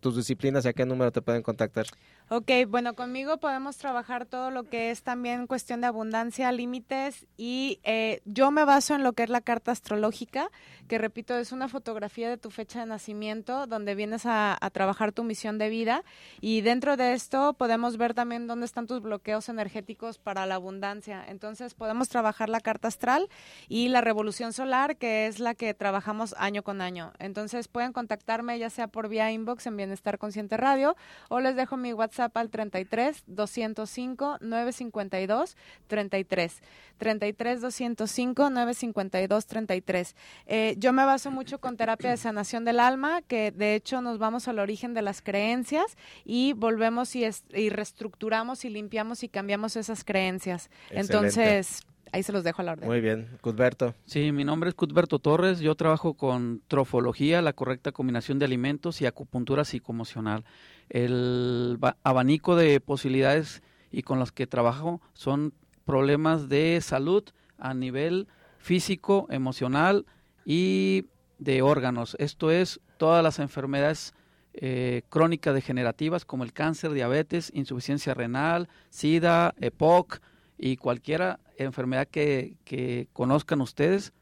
[0.00, 1.86] tus disciplinas y a qué número te pueden contactar.
[2.30, 7.80] Ok, bueno, conmigo podemos trabajar todo lo que es también cuestión de abundancia, límites y
[7.82, 10.48] eh, yo me baso en lo que es la carta astrológica,
[10.88, 15.22] que repito, es una fotografía de tu fecha de nacimiento donde vienes a, trabajar tu
[15.22, 16.02] misión de vida
[16.40, 21.22] y dentro de esto podemos ver también dónde están tus bloqueos energéticos para la abundancia.
[21.28, 23.28] Entonces podemos trabajar la carta astral
[23.68, 27.12] y la revolución solar, que es la que trabajamos año con año.
[27.18, 30.96] Entonces pueden contactarme ya sea por vía inbox en Bienestar Consciente Radio
[31.28, 35.56] o les dejo mi WhatsApp WhatsApp al 33 205 952
[35.88, 36.62] 33.
[36.98, 40.16] 33 205 952 33.
[40.46, 44.18] Eh, yo me baso mucho con terapia de sanación del alma, que de hecho nos
[44.18, 49.76] vamos al origen de las creencias y volvemos y, y reestructuramos y limpiamos y cambiamos
[49.76, 50.70] esas creencias.
[50.90, 51.84] Entonces,
[52.14, 52.88] ahí se los dejo a la orden.
[52.88, 53.92] Muy bien, Cudberto.
[54.06, 59.00] Sí, mi nombre es Cudberto Torres, yo trabajo con trofología, la correcta combinación de alimentos
[59.00, 60.44] y acupuntura psicoemocional.
[60.88, 65.54] El abanico de posibilidades y con las que trabajo son
[65.84, 67.24] problemas de salud
[67.58, 70.06] a nivel físico, emocional
[70.44, 71.06] y
[71.38, 72.16] de órganos.
[72.20, 74.14] Esto es todas las enfermedades
[74.52, 80.20] eh, crónicas degenerativas como el cáncer, diabetes, insuficiencia renal, SIDA, EPOC
[80.56, 84.12] y cualquiera enfermedad que, que conozcan ustedes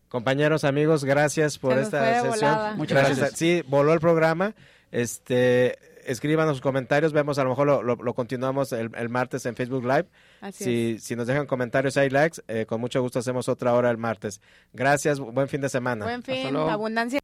[0.10, 2.78] Compañeros, amigos, gracias por esta sesión.
[2.78, 3.32] Muchas gracias.
[3.38, 4.54] Sí, voló el programa.
[4.92, 10.08] Este, escriban los comentarios, vemos a lo mejor lo, continuamos el, martes en Facebook Live.
[10.52, 13.98] si, si nos dejan comentarios, hay likes, eh, con mucho gusto hacemos otra hora el
[13.98, 14.42] martes.
[14.74, 16.06] Gracias, buen fin de semana.
[16.06, 17.21] Buen fin, abundancia.